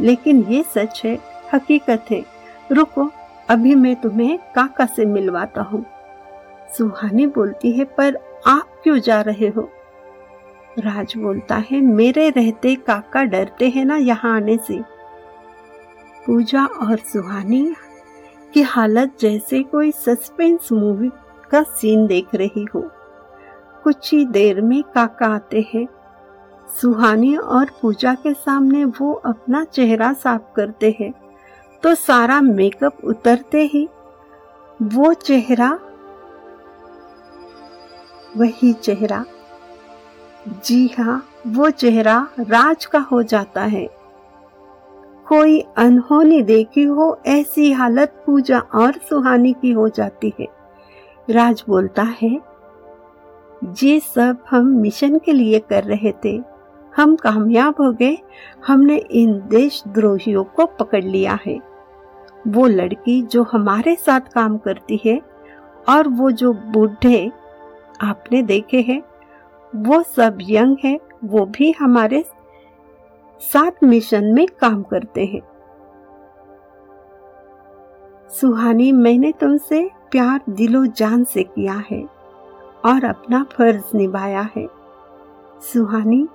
लेकिन 0.00 0.42
ये 0.48 0.62
सच 0.62 1.02
है, 1.04 1.18
हकीकत 1.54 2.04
है। 2.10 2.24
रुको 2.72 3.10
अभी 3.48 3.74
मैं 3.74 3.96
तुम्हें 3.96 4.38
काका 4.54 4.86
से 4.86 5.04
मिलवाता 5.04 5.62
हूँ। 5.62 5.86
सुहानी 6.78 7.26
बोलती 7.26 7.72
है, 7.72 7.84
पर 7.84 8.18
आप 8.46 8.80
क्यों 8.82 8.98
जा 8.98 9.20
रहे 9.20 9.48
हो? 9.48 9.70
राज 10.78 11.14
बोलता 11.16 11.54
है, 11.54 11.80
मेरे 11.80 12.30
रहते 12.30 12.74
काका 12.74 13.24
डरते 13.24 13.68
हैं 13.68 13.84
ना 13.84 13.96
यहाँ 13.96 14.36
आने 14.36 14.56
से। 14.56 14.82
पूजा 16.26 16.66
और 16.66 16.96
सुहानी 16.96 17.74
की 18.54 18.62
हालत 18.62 19.16
जैसे 19.20 19.62
कोई 19.62 19.90
सस्पेंस 19.90 20.72
मूवी 20.72 21.10
का 21.50 21.62
सीन 21.62 22.06
देख 22.06 22.26
रही 22.34 22.66
हो। 22.74 22.90
कुछ 23.84 24.14
ही 24.14 24.24
देर 24.24 24.60
में 24.60 24.82
काका 24.82 25.26
आते 25.26 25.70
हैं। 25.74 25.88
सुहानी 26.80 27.36
और 27.36 27.66
पूजा 27.82 28.14
के 28.14 28.34
सामने 28.34 28.84
वो 28.84 29.12
अपना 29.12 29.64
चेहरा 29.64 30.12
साफ़ 30.12 30.54
करते 30.56 30.96
हैं। 31.00 31.25
तो 31.82 31.94
सारा 31.94 32.40
मेकअप 32.40 33.04
उतरते 33.04 33.62
ही 33.64 33.88
वो 34.80 35.12
चेहरा, 35.14 35.68
वही 38.36 38.72
चेहरा, 38.72 39.24
जी 40.64 40.86
हाँ 40.88 41.22
वो 41.46 41.70
चेहरा 41.70 42.16
राज 42.40 42.84
का 42.86 42.98
हो 43.12 43.22
जाता 43.22 43.62
है। 43.62 43.86
कोई 45.26 45.60
अनहोनी 45.76 46.42
देखी 46.42 46.82
हो, 46.82 47.18
ऐसी 47.26 47.70
हालत 47.72 48.22
पूजा 48.26 48.58
और 48.74 48.98
सुहानी 49.08 49.52
की 49.52 49.70
हो 49.70 49.88
जाती 49.88 50.32
है। 50.40 50.46
राज 51.28 51.64
बोलता 51.68 52.02
है, 52.20 52.30
ये 53.82 53.98
सब 54.00 54.44
हम 54.50 54.66
मिशन 54.72 55.18
के 55.18 55.32
लिए 55.32 55.58
कर 55.60 55.84
रहे 55.84 56.12
थे। 56.24 56.38
हम 56.96 57.16
कामयाब 57.16 57.74
हो 57.80 57.92
गए। 57.92 58.18
हमने 58.66 58.96
इन 58.96 59.42
देशद्रोहियों 59.48 60.44
को 60.44 60.66
पकड़ 60.66 61.04
लिया 61.04 61.38
है। 61.46 61.60
वो 62.48 62.66
लड़की 62.66 63.22
जो 63.22 63.42
हमारे 63.42 63.94
साथ 63.94 64.20
काम 64.20 64.58
करती 64.58 65.00
है 65.04 65.20
और 65.88 66.08
वो 66.08 66.30
जो 66.30 66.52
बूढ़े 66.52 67.32
आपने 68.02 68.42
देखे 68.42 68.80
हैं, 68.80 69.02
वो 69.76 70.02
सब 70.02 70.38
यंग 70.40 70.76
है, 70.84 71.00
वो 71.24 71.46
भी 71.46 71.72
हमारे 71.72 72.24
साथ 73.40 73.84
मिशन 73.84 74.24
में 74.24 74.46
काम 74.60 74.82
करते 74.82 75.24
हैं। 75.24 75.40
सुहानी, 78.30 78.92
मैंने 78.92 79.32
तुमसे 79.32 79.90
प्यार 80.10 80.40
दिलो 80.50 80.86
जान 80.86 81.24
से 81.24 81.42
किया 81.42 81.84
है 81.90 82.04
और 82.84 83.04
अपना 83.04 83.46
फ़र्ज़ 83.52 83.96
निभाया 83.96 84.48
है। 84.56 84.66
सुहानी 85.72 86.28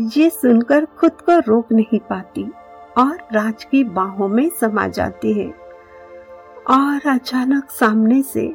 ये 0.00 0.30
सुनकर 0.30 0.84
खुद 0.84 1.12
को 1.12 1.38
रोक 1.38 1.72
नहीं 1.72 1.98
पाती 1.98 2.52
और 2.98 3.18
राज 3.32 3.64
की 3.64 3.84
बाहों 3.84 4.28
में 4.28 4.50
समा 4.60 4.88
जाती 4.88 5.32
है। 5.32 5.54
और 6.70 7.08
अचानक 7.08 7.70
सामने 7.70 8.22
से, 8.22 8.54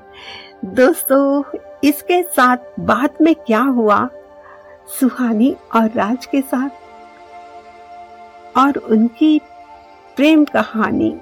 दोस्तों, 0.66 1.44
इसके 1.84 2.24
साथ 2.24 2.58
बाद 2.80 3.10
में 3.22 3.36
क्या 3.36 3.62
हुआ? 3.62 4.10
सुहानी 5.00 5.56
और 5.76 5.90
राज 5.90 6.26
के 6.26 6.42
साथ 6.42 6.70
और 8.58 8.78
उनकी 8.78 9.42
प्रेम 10.16 10.46
कहानी, 10.46 11.22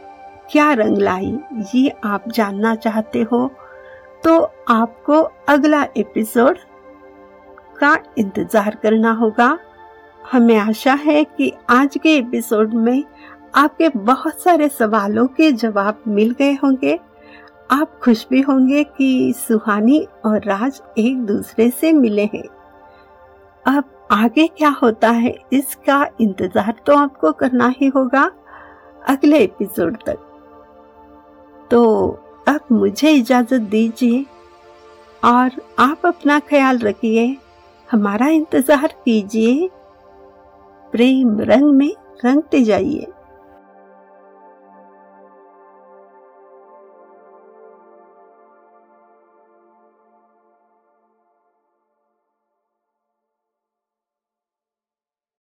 क्या 0.51 0.73
रंग 0.73 0.97
लाई, 0.97 1.39
ये 1.75 1.95
आप 2.03 2.29
जानना 2.29 2.75
चाहते 2.75 3.21
हो? 3.21 3.51
तो 4.23 4.51
आपको 4.69 5.31
अगला 5.49 5.87
एपिसोड 5.97 6.57
का 7.79 7.97
इंतज़ार 8.17 8.75
करना 8.83 9.11
होगा। 9.13 9.57
हमें 10.21 10.57
आशा 10.57 10.93
है 10.95 11.23
कि 11.27 11.51
आज 11.69 11.97
के 11.97 12.15
एपिसोड 12.17 12.73
में 12.75 13.03
आपके 13.55 13.89
बहुत 13.89 14.41
सारे 14.41 14.67
सवालों 14.69 15.25
के 15.27 15.51
जवाब 15.53 16.01
मिल 16.07 16.35
गए 16.39 16.53
होंगे। 16.53 16.99
आप 17.71 17.99
खुश 18.03 18.25
भी 18.29 18.41
होंगे 18.41 18.83
कि 18.85 19.33
सुहानी 19.37 19.99
और 20.25 20.43
राज 20.43 20.81
एक 20.97 21.25
दूसरे 21.25 21.69
से 21.71 21.91
मिले 21.93 22.25
हैं। 22.25 22.43
अब 23.65 23.83
आगे 24.11 24.47
क्या 24.47 24.69
होता 24.81 25.09
है, 25.09 25.35
इसका 25.53 26.05
इंतज़ार 26.21 26.75
तो 26.85 26.95
आपको 26.95 27.31
करना 27.33 27.73
ही 27.77 27.87
होगा 27.87 28.29
अगले 29.07 29.39
एपिसोड 29.39 29.97
तक। 30.05 30.25
तो 31.71 32.07
अब 32.47 32.59
मुझे 32.71 33.11
इजाज़त 33.11 33.61
दीजिए 33.61 34.25
और 35.23 35.61
आप 35.79 36.05
अपना 36.05 36.39
ख्याल 36.39 36.79
रखिए। 36.79 37.35
हमारा 37.91 38.27
इंतज़ार 38.27 38.87
कीजिए। 39.05 39.69
प्रेम 40.93 41.39
रंग 41.41 41.73
में 41.73 41.91
रंगते 42.25 42.63
जाइए। 42.63 43.07